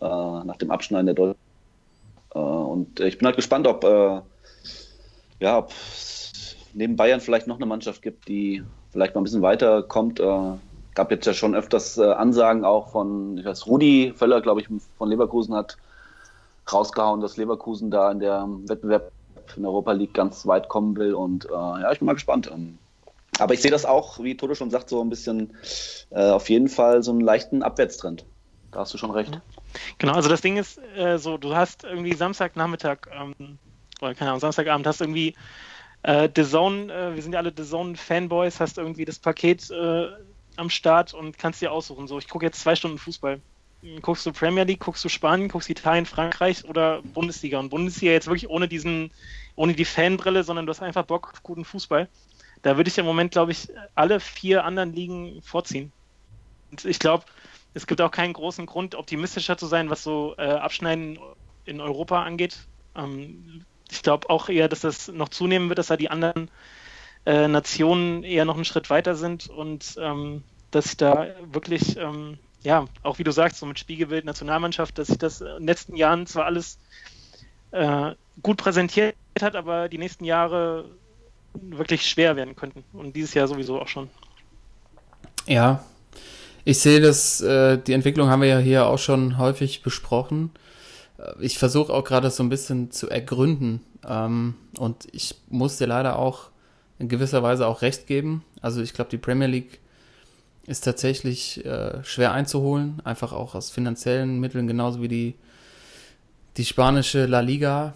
[0.00, 1.40] äh, nach dem Abschneiden der Deutschen.
[2.34, 4.20] Äh, und ich bin halt gespannt, ob, äh,
[5.40, 9.42] ja, ob es neben Bayern vielleicht noch eine Mannschaft gibt, die vielleicht mal ein bisschen
[9.42, 10.20] weiterkommt.
[10.20, 10.52] Äh,
[10.94, 14.68] gab jetzt ja schon öfters äh, Ansagen auch von, ich weiß, Rudi Völler, glaube ich,
[14.98, 15.76] von Leverkusen hat
[16.70, 19.10] rausgehauen, dass Leverkusen da in der Wettbewerb
[19.56, 21.14] in Europa League ganz weit kommen will.
[21.14, 22.50] Und äh, ja, ich bin mal gespannt.
[22.52, 22.78] Ähm,
[23.38, 25.56] aber ich sehe das auch, wie Toto schon sagt, so ein bisschen
[26.10, 28.24] äh, auf jeden Fall so einen leichten Abwärtstrend.
[28.70, 29.40] Da hast du schon recht.
[29.98, 33.58] Genau, also das Ding ist äh, so, du hast irgendwie Samstagnachmittag ähm,
[34.00, 35.34] oder keine Ahnung, Samstagabend hast irgendwie
[36.02, 39.70] äh, The Zone, äh, wir sind ja alle The Zone Fanboys, hast irgendwie das Paket
[39.70, 40.08] äh,
[40.56, 42.06] am Start und kannst dir aussuchen.
[42.06, 43.40] So, ich gucke jetzt zwei Stunden Fußball.
[44.00, 47.58] Guckst du Premier League, guckst du Spanien, guckst du Italien, Frankreich oder Bundesliga?
[47.58, 49.10] Und Bundesliga jetzt wirklich ohne diesen,
[49.56, 52.08] ohne die Fanbrille, sondern du hast einfach Bock auf guten Fußball.
[52.62, 55.90] Da würde ich im Moment, glaube ich, alle vier anderen Ligen vorziehen.
[56.70, 57.24] Und ich glaube,
[57.74, 61.18] es gibt auch keinen großen Grund, optimistischer zu sein, was so äh, Abschneiden
[61.64, 62.56] in Europa angeht.
[62.94, 66.50] Ähm, ich glaube auch eher, dass das noch zunehmen wird, dass da die anderen
[67.26, 72.38] äh, Nationen eher noch einen Schritt weiter sind und ähm, dass sich da wirklich, ähm,
[72.62, 75.96] ja, auch wie du sagst, so mit Spiegelbild Nationalmannschaft, dass sich das in den letzten
[75.96, 76.78] Jahren zwar alles
[77.72, 78.12] äh,
[78.42, 80.86] gut präsentiert hat, aber die nächsten Jahre
[81.54, 82.84] wirklich schwer werden könnten.
[82.92, 84.08] Und dieses Jahr sowieso auch schon.
[85.46, 85.84] Ja,
[86.64, 90.50] ich sehe das, äh, die Entwicklung haben wir ja hier auch schon häufig besprochen.
[91.18, 93.80] Äh, Ich versuche auch gerade so ein bisschen zu ergründen.
[94.06, 96.51] Ähm, und ich muss dir leider auch
[97.02, 98.44] in gewisser Weise auch recht geben.
[98.60, 99.80] Also ich glaube, die Premier League
[100.66, 105.34] ist tatsächlich äh, schwer einzuholen, einfach auch aus finanziellen Mitteln, genauso wie die,
[106.56, 107.94] die spanische La Liga,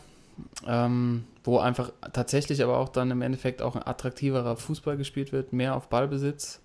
[0.67, 5.53] ähm, wo einfach tatsächlich aber auch dann im Endeffekt auch ein attraktiverer Fußball gespielt wird,
[5.53, 6.59] mehr auf Ballbesitz.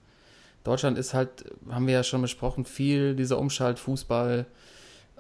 [0.64, 4.48] Deutschland ist halt, haben wir ja schon besprochen, viel dieser Umschaltfußball.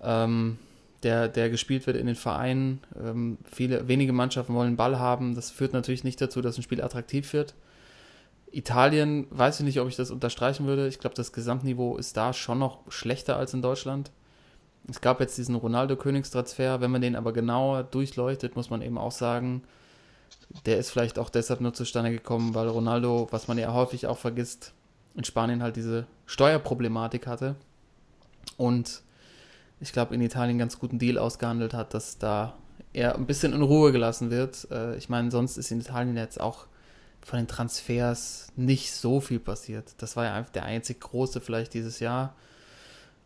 [0.01, 0.57] Ähm,
[1.03, 2.81] der, der gespielt wird in den Vereinen.
[3.01, 5.35] Ähm, viele, wenige Mannschaften wollen Ball haben.
[5.35, 7.55] Das führt natürlich nicht dazu, dass ein Spiel attraktiv wird.
[8.51, 10.87] Italien, weiß ich nicht, ob ich das unterstreichen würde.
[10.87, 14.11] Ich glaube, das Gesamtniveau ist da schon noch schlechter als in Deutschland.
[14.89, 16.81] Es gab jetzt diesen Ronaldo-Königstransfer.
[16.81, 19.63] Wenn man den aber genauer durchleuchtet, muss man eben auch sagen,
[20.65, 24.17] der ist vielleicht auch deshalb nur zustande gekommen, weil Ronaldo, was man ja häufig auch
[24.17, 24.73] vergisst,
[25.15, 27.55] in Spanien halt diese Steuerproblematik hatte.
[28.57, 29.01] Und
[29.81, 32.55] ich glaube, in Italien ganz guten Deal ausgehandelt hat, dass da
[32.93, 34.67] er ein bisschen in Ruhe gelassen wird.
[34.71, 36.67] Äh, ich meine, sonst ist in Italien jetzt auch
[37.21, 39.93] von den Transfers nicht so viel passiert.
[39.97, 42.35] Das war ja einfach der einzig große vielleicht dieses Jahr.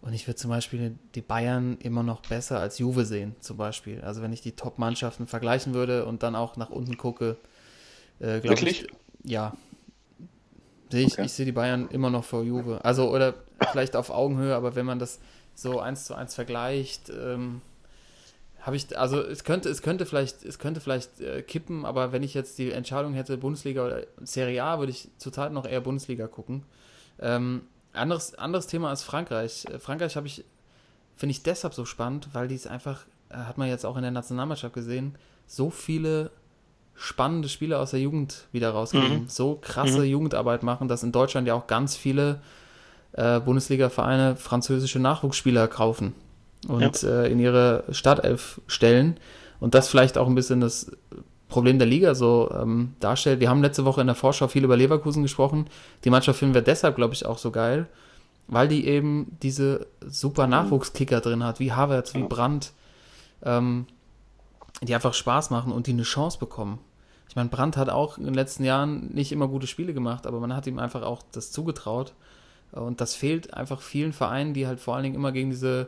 [0.01, 4.01] Und ich würde zum Beispiel die Bayern immer noch besser als Juve sehen, zum Beispiel.
[4.01, 7.37] Also wenn ich die Top-Mannschaften vergleichen würde und dann auch nach unten gucke,
[8.19, 8.87] äh, glaube ich.
[9.23, 9.55] Ja.
[10.91, 11.25] Sehe ich, okay.
[11.25, 12.79] ich sehe die Bayern immer noch vor Juve.
[12.83, 13.33] Also, oder
[13.71, 15.19] vielleicht auf Augenhöhe, aber wenn man das
[15.55, 17.61] so eins zu eins vergleicht, ähm,
[18.61, 22.23] habe ich, also es könnte, es könnte vielleicht, es könnte vielleicht äh, kippen, aber wenn
[22.23, 26.27] ich jetzt die Entscheidung hätte, Bundesliga oder Serie A, würde ich zurzeit noch eher Bundesliga
[26.27, 26.63] gucken.
[27.19, 27.61] Ähm,
[27.93, 29.65] anderes, anderes Thema ist Frankreich.
[29.65, 30.43] Äh, Frankreich habe ich,
[31.15, 34.01] finde ich deshalb so spannend, weil die es einfach, äh, hat man jetzt auch in
[34.01, 36.31] der Nationalmannschaft gesehen, so viele
[36.95, 39.29] spannende Spiele aus der Jugend wieder rauskriegen, mhm.
[39.29, 40.05] so krasse mhm.
[40.05, 42.41] Jugendarbeit machen, dass in Deutschland ja auch ganz viele
[43.15, 46.13] äh, Bundesliga-Vereine französische Nachwuchsspieler kaufen
[46.67, 47.23] und ja.
[47.23, 49.17] äh, in ihre Startelf stellen
[49.59, 50.91] und das vielleicht auch ein bisschen das
[51.47, 53.39] Problem der Liga so ähm, darstellt.
[53.39, 55.67] Wir haben letzte Woche in der Vorschau viel über Leverkusen gesprochen.
[56.03, 57.87] Die Mannschaft finden wir deshalb, glaube ich, auch so geil,
[58.47, 62.73] weil die eben diese super Nachwuchskicker drin hat, wie Havertz, wie Brandt,
[63.43, 63.85] ähm,
[64.81, 66.79] die einfach Spaß machen und die eine Chance bekommen.
[67.29, 70.39] Ich meine, Brandt hat auch in den letzten Jahren nicht immer gute Spiele gemacht, aber
[70.39, 72.13] man hat ihm einfach auch das zugetraut.
[72.75, 75.87] Und das fehlt einfach vielen Vereinen, die halt vor allen Dingen immer gegen diese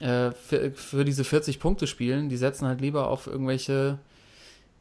[0.00, 3.98] äh, für, für, diese 40 Punkte spielen, die setzen halt lieber auf irgendwelche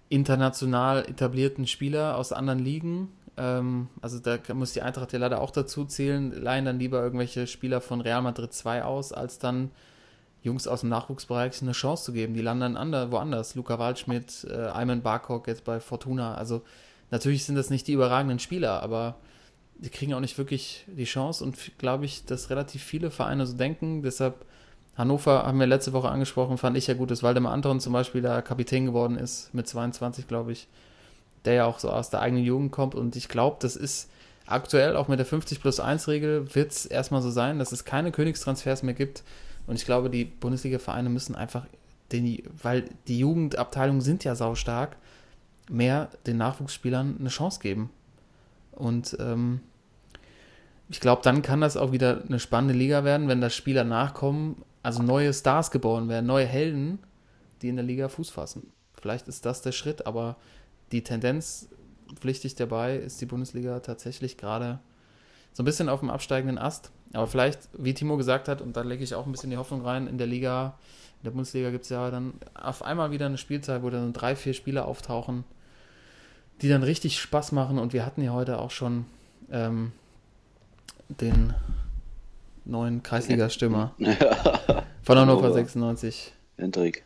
[0.10, 3.10] international etablierten Spieler aus anderen Ligen.
[3.38, 7.46] Ähm, also da muss die Eintracht ja leider auch dazu zählen, leihen dann lieber irgendwelche
[7.48, 9.72] Spieler von Real Madrid 2 aus, als dann
[10.42, 12.34] Jungs aus dem Nachwuchsbereich eine Chance zu geben.
[12.34, 13.56] Die landen dann woanders.
[13.56, 16.36] Luca Waldschmidt, äh, Ayman Barkok jetzt bei Fortuna.
[16.36, 16.64] Also
[17.12, 19.16] natürlich sind das nicht die überragenden Spieler, aber
[19.84, 23.56] die kriegen auch nicht wirklich die Chance und glaube ich, dass relativ viele Vereine so
[23.56, 24.02] denken.
[24.02, 24.46] Deshalb
[24.96, 28.22] Hannover haben wir letzte Woche angesprochen, fand ich ja gut, dass Waldemar Anton zum Beispiel
[28.22, 30.68] da Kapitän geworden ist, mit 22, glaube ich,
[31.46, 32.96] der ja auch so aus der eigenen Jugend kommt.
[32.96, 34.10] Und ich glaube, das ist
[34.46, 37.86] aktuell auch mit der 50 plus 1 Regel, wird es erstmal so sein, dass es
[37.86, 39.24] keine Königstransfers mehr gibt.
[39.68, 41.66] Und ich glaube, die Bundesliga-Vereine müssen einfach,
[42.12, 44.96] den, weil die Jugendabteilungen sind ja saustark,
[45.70, 47.90] mehr den Nachwuchsspielern eine Chance geben.
[48.74, 49.62] Und ähm,
[50.94, 54.62] ich glaube, dann kann das auch wieder eine spannende Liga werden, wenn da Spieler nachkommen,
[54.84, 57.00] also neue Stars geboren werden, neue Helden,
[57.64, 58.72] die in der Liga Fuß fassen.
[59.02, 60.36] Vielleicht ist das der Schritt, aber
[60.92, 61.68] die Tendenz,
[62.14, 64.82] pflichtig dabei, ist die Bundesliga tatsächlich gerade
[65.54, 66.92] so ein bisschen auf dem absteigenden Ast.
[67.14, 69.82] Aber vielleicht, wie Timo gesagt hat, und da lege ich auch ein bisschen die Hoffnung
[69.82, 70.78] rein, in der Liga,
[71.22, 74.36] in der Bundesliga gibt es ja dann auf einmal wieder eine Spielzeit, wo dann drei,
[74.36, 75.44] vier Spieler auftauchen,
[76.62, 77.80] die dann richtig Spaß machen.
[77.80, 79.06] Und wir hatten ja heute auch schon
[79.50, 79.92] ähm,
[81.10, 81.54] den
[82.66, 83.96] neuen Kreisliga-Stürmer
[85.04, 86.34] von Hannover 96.
[86.58, 87.04] Hendrik.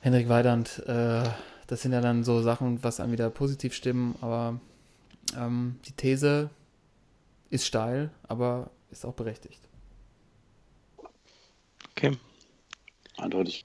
[0.00, 0.82] Hendrik Weidand.
[0.86, 1.24] Äh,
[1.66, 4.60] das sind ja dann so Sachen, was einem wieder positiv stimmen, aber
[5.36, 6.50] ähm, die These
[7.50, 9.60] ist steil, aber ist auch berechtigt.
[11.92, 12.16] Okay.
[13.16, 13.64] Eindeutig.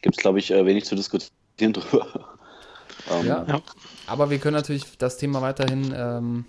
[0.00, 2.38] Gibt es, glaube ich, äh, wenig zu diskutieren drüber.
[3.10, 3.62] ähm, ja, ja,
[4.06, 6.44] aber wir können natürlich das Thema weiterhin ähm,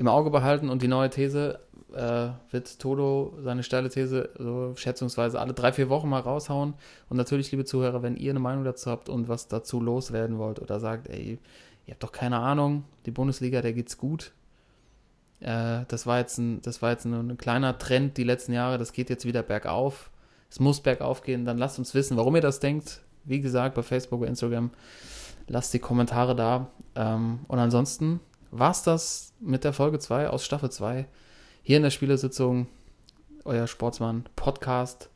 [0.00, 1.60] im Auge behalten und die neue These
[1.92, 6.72] äh, wird Todo seine steile These so schätzungsweise alle drei, vier Wochen mal raushauen.
[7.10, 10.58] Und natürlich, liebe Zuhörer, wenn ihr eine Meinung dazu habt und was dazu loswerden wollt
[10.58, 11.38] oder sagt, ey,
[11.86, 14.32] ihr habt doch keine Ahnung, die Bundesliga, der geht's gut.
[15.40, 18.78] Äh, das war jetzt, ein, das war jetzt ein, ein kleiner Trend die letzten Jahre,
[18.78, 20.10] das geht jetzt wieder bergauf.
[20.48, 23.02] Es muss bergauf gehen, dann lasst uns wissen, warum ihr das denkt.
[23.24, 24.70] Wie gesagt, bei Facebook, bei Instagram,
[25.46, 26.70] lasst die Kommentare da.
[26.94, 28.20] Ähm, und ansonsten
[28.50, 31.06] war es das mit der Folge 2 aus Staffel 2.
[31.62, 32.66] Hier in der Spielersitzung,
[33.44, 35.10] euer Sportsmann Podcast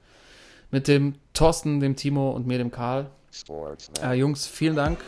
[0.70, 3.10] mit dem Thorsten, dem Timo und mir, dem Karl.
[4.02, 4.98] Äh, Jungs, vielen Dank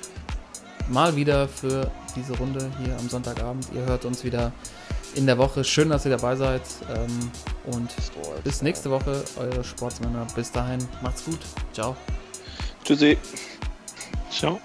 [0.89, 3.69] mal wieder für diese Runde hier am Sonntagabend.
[3.75, 4.53] Ihr hört uns wieder
[5.15, 5.65] in der Woche.
[5.65, 6.63] Schön, dass ihr dabei seid.
[6.95, 7.31] Ähm,
[7.67, 7.91] und
[8.45, 10.27] bis nächste Woche, eure Sportsmänner.
[10.35, 11.41] Bis dahin, macht's gut.
[11.73, 11.97] Ciao.
[12.85, 13.19] Tschüssi.
[14.31, 14.61] Ciao.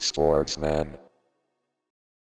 [0.00, 1.03] Sportsman.